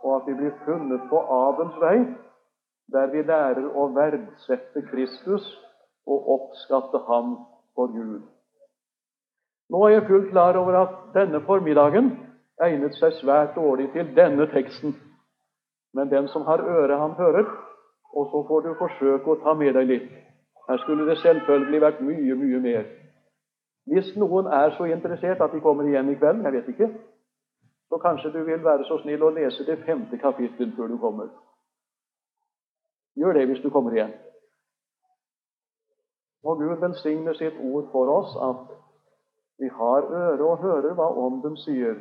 og 0.02 0.16
at 0.16 0.28
vi 0.28 0.36
blir 0.38 0.54
funnet 0.66 1.08
på 1.10 1.18
Abels 1.18 1.78
vei, 1.82 1.96
der 2.92 3.10
vi 3.10 3.22
lærer 3.26 3.66
å 3.74 3.88
verdsette 3.94 4.84
Kristus 4.90 5.46
og 6.06 6.28
oppskatte 6.36 7.02
Ham 7.08 7.34
for 7.74 7.90
Gud. 7.94 8.22
Nå 9.72 9.86
er 9.86 9.96
jeg 9.96 10.06
fullt 10.06 10.30
klar 10.30 10.58
over 10.60 10.78
at 10.82 10.98
denne 11.14 11.40
formiddagen 11.46 12.12
egnet 12.62 12.94
seg 12.98 13.14
svært 13.18 13.56
dårlig 13.56 13.88
til 13.94 14.10
denne 14.16 14.46
teksten. 14.52 14.94
Men 15.94 16.10
den 16.10 16.28
som 16.28 16.42
har 16.42 16.60
øre, 16.60 16.98
han 16.98 17.10
hører, 17.10 17.44
og 18.12 18.26
så 18.30 18.44
får 18.48 18.60
du 18.60 18.74
forsøke 18.78 19.30
å 19.30 19.40
ta 19.44 19.54
med 19.54 19.74
deg 19.76 19.88
litt. 19.88 20.10
Her 20.68 20.78
skulle 20.78 21.06
det 21.08 21.18
selvfølgelig 21.20 21.80
vært 21.80 22.00
mye, 22.00 22.34
mye 22.34 22.60
mer. 22.64 22.84
Hvis 23.90 24.12
noen 24.16 24.46
er 24.46 24.74
så 24.76 24.84
interessert 24.84 25.40
at 25.40 25.52
de 25.52 25.60
kommer 25.60 25.88
igjen 25.88 26.10
i 26.12 26.18
kveld, 26.18 26.44
jeg 26.44 26.52
vet 26.52 26.68
ikke, 26.72 26.88
så 27.88 27.98
kanskje 27.98 28.30
du 28.32 28.44
vil 28.44 28.64
være 28.64 28.84
så 28.88 29.00
snill 29.02 29.24
å 29.26 29.32
lese 29.36 29.66
det 29.68 29.82
femte 29.86 30.18
kapittel 30.22 30.70
før 30.76 30.92
du 30.92 30.98
kommer. 31.02 31.32
Gjør 33.18 33.36
det 33.36 33.48
hvis 33.50 33.64
du 33.64 33.68
kommer 33.70 33.92
igjen. 33.92 34.14
Og 36.44 36.62
Gud 36.62 36.78
velsigne 36.80 37.34
sitt 37.34 37.58
ord 37.60 37.90
for 37.92 38.08
oss 38.10 38.32
at 38.48 38.72
vi 39.60 39.68
har 39.68 40.08
øre 40.08 40.46
og 40.46 40.62
hører 40.64 40.96
hva 40.98 41.10
Ånden 41.26 41.58
sier 41.66 42.00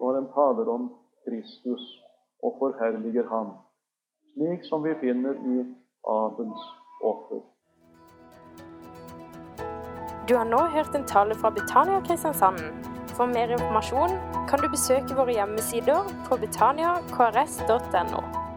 når 0.00 0.18
den 0.18 0.26
taler 0.34 0.68
om 0.68 0.90
Kristus 1.24 1.86
og 2.42 2.56
forherliger 2.58 3.28
Ham, 3.32 3.48
slik 4.34 4.64
som 4.68 4.84
vi 4.84 4.94
finner 5.00 5.34
i 5.54 5.56
Abels 6.08 6.64
offer. 7.02 7.40
Du 10.28 10.36
har 10.36 10.44
nå 10.44 10.60
hørt 10.76 10.94
en 10.94 11.06
tale 11.06 11.34
fra 11.34 11.50
Betania 11.50 12.00
Kristiansand. 12.00 12.60
For 13.16 13.26
mer 13.26 13.48
informasjon 13.56 14.12
kan 14.48 14.60
du 14.62 14.68
besøke 14.68 15.16
våre 15.16 15.32
hjemmesider 15.32 16.04
på 16.28 16.36
betaniakrs.no. 16.42 18.47